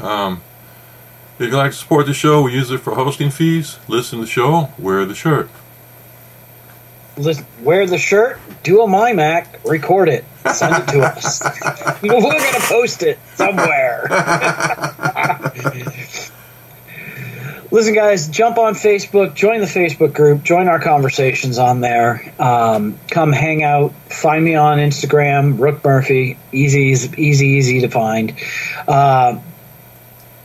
[1.38, 3.78] If you'd like to support the show, we use it for hosting fees.
[3.90, 5.49] Listen to the show, wear the shirt.
[7.18, 11.41] Listen, wear the shirt, do a mime act, record it, send it to us.
[12.02, 14.07] We're gonna post it somewhere.
[17.72, 22.34] Listen, guys, jump on Facebook, join the Facebook group, join our conversations on there.
[22.40, 23.94] Um, come hang out.
[24.10, 26.38] Find me on Instagram, Rook Murphy.
[26.53, 28.34] Easy, easy, easy, easy to find.
[28.88, 29.40] Uh,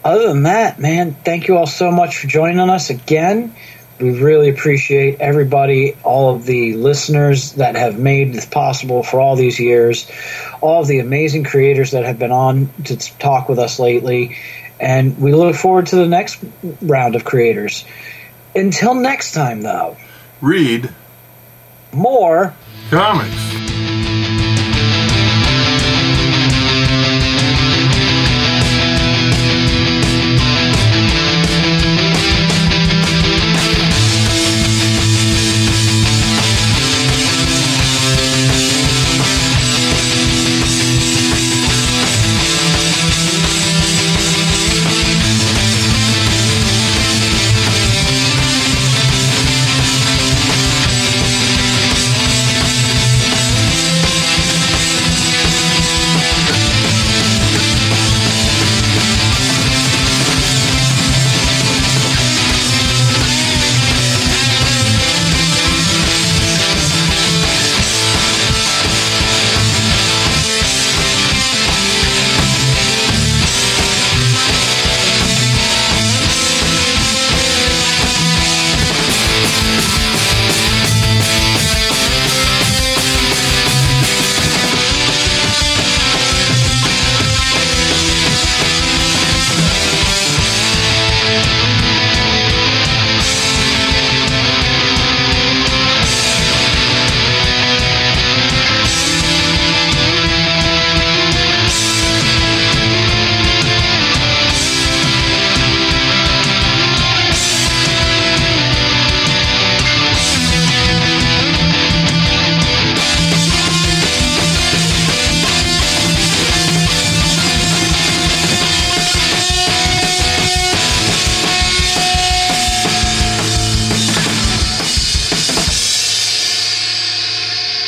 [0.05, 3.55] other than that, man, thank you all so much for joining us again.
[3.99, 9.37] We really appreciate everybody, all of the listeners that have made this possible for all
[9.37, 10.11] these years,
[10.63, 14.39] all of the amazing creators that have been on to talk with us lately,
[14.81, 16.43] and we look forward to the next
[16.81, 17.85] round of creators.
[18.55, 19.97] Until next time, though,
[20.41, 20.91] Read
[21.93, 22.55] more
[22.89, 23.70] comics.